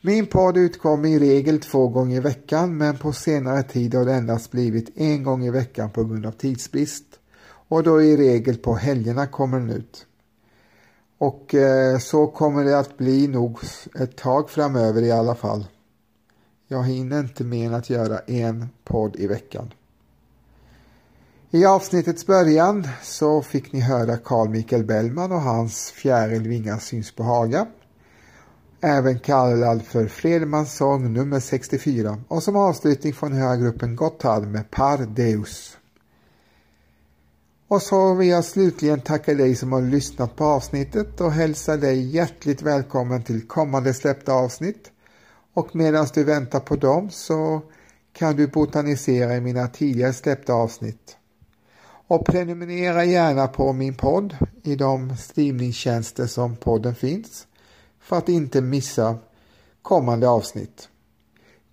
Min 0.00 0.26
podd 0.26 0.56
utkommer 0.56 1.08
i 1.08 1.18
regel 1.18 1.60
två 1.60 1.88
gånger 1.88 2.16
i 2.16 2.20
veckan 2.20 2.76
men 2.76 2.98
på 2.98 3.12
senare 3.12 3.62
tid 3.62 3.94
har 3.94 4.04
det 4.04 4.14
endast 4.14 4.50
blivit 4.50 4.90
en 4.94 5.22
gång 5.22 5.44
i 5.44 5.50
veckan 5.50 5.90
på 5.90 6.04
grund 6.04 6.26
av 6.26 6.32
tidsbrist. 6.32 7.09
Och 7.70 7.82
då 7.82 8.02
i 8.02 8.16
regel 8.16 8.56
på 8.56 8.74
helgerna 8.74 9.26
kommer 9.26 9.60
den 9.60 9.70
ut. 9.70 10.06
Och 11.18 11.54
eh, 11.54 11.98
så 11.98 12.26
kommer 12.26 12.64
det 12.64 12.78
att 12.78 12.98
bli 12.98 13.28
nog 13.28 13.58
ett 14.00 14.16
tag 14.16 14.50
framöver 14.50 15.02
i 15.02 15.10
alla 15.10 15.34
fall. 15.34 15.66
Jag 16.68 16.84
hinner 16.84 17.20
inte 17.20 17.44
mer 17.44 17.66
än 17.66 17.74
att 17.74 17.90
göra 17.90 18.18
en 18.18 18.68
podd 18.84 19.16
i 19.16 19.26
veckan. 19.26 19.72
I 21.50 21.64
avsnittets 21.66 22.26
början 22.26 22.88
så 23.02 23.42
fick 23.42 23.72
ni 23.72 23.80
höra 23.80 24.16
Carl 24.16 24.48
Michael 24.48 24.84
Bellman 24.84 25.32
och 25.32 25.40
hans 25.40 25.90
Fjäril 25.90 26.48
vingar 26.48 26.78
syns 26.78 27.12
på 27.12 27.22
Haga 27.22 27.66
även 28.80 29.18
kallad 29.18 29.82
för 29.82 30.06
Fredmans 30.06 30.76
sång 30.76 31.12
nummer 31.12 31.40
64 31.40 32.18
och 32.28 32.42
som 32.42 32.56
avslutning 32.56 33.12
får 33.12 33.28
ni 33.28 33.38
höra 33.38 33.56
gruppen 33.56 33.96
Gotthard 33.96 34.46
med 34.46 34.70
Par 34.70 34.98
Deus. 34.98 35.76
Och 37.70 37.82
så 37.82 38.14
vill 38.14 38.28
jag 38.28 38.44
slutligen 38.44 39.00
tacka 39.00 39.34
dig 39.34 39.54
som 39.54 39.72
har 39.72 39.82
lyssnat 39.82 40.36
på 40.36 40.44
avsnittet 40.44 41.20
och 41.20 41.32
hälsa 41.32 41.76
dig 41.76 42.16
hjärtligt 42.16 42.62
välkommen 42.62 43.22
till 43.22 43.46
kommande 43.46 43.94
släppta 43.94 44.32
avsnitt. 44.32 44.90
Och 45.54 45.76
medan 45.76 46.06
du 46.14 46.24
väntar 46.24 46.60
på 46.60 46.76
dem 46.76 47.10
så 47.10 47.62
kan 48.12 48.36
du 48.36 48.46
botanisera 48.46 49.36
i 49.36 49.40
mina 49.40 49.68
tidigare 49.68 50.12
släppta 50.12 50.52
avsnitt. 50.52 51.16
Och 52.06 52.26
prenumerera 52.26 53.04
gärna 53.04 53.48
på 53.48 53.72
min 53.72 53.94
podd 53.94 54.36
i 54.62 54.76
de 54.76 55.16
streamingtjänster 55.16 56.26
som 56.26 56.56
podden 56.56 56.94
finns 56.94 57.46
för 58.00 58.16
att 58.16 58.28
inte 58.28 58.60
missa 58.60 59.18
kommande 59.82 60.28
avsnitt. 60.28 60.88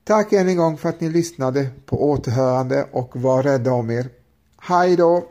Tack 0.04 0.34
än 0.34 0.50
en 0.50 0.58
gång 0.58 0.78
för 0.78 0.90
att 0.90 1.02
ni 1.02 1.10
lyssnade 1.10 1.70
på 1.86 2.10
återhörande 2.10 2.88
och 2.92 3.16
var 3.16 3.44
rädda 3.44 3.72
om 3.72 3.92
er. 3.92 4.10
Hej 4.58 4.96
då! 4.96 5.28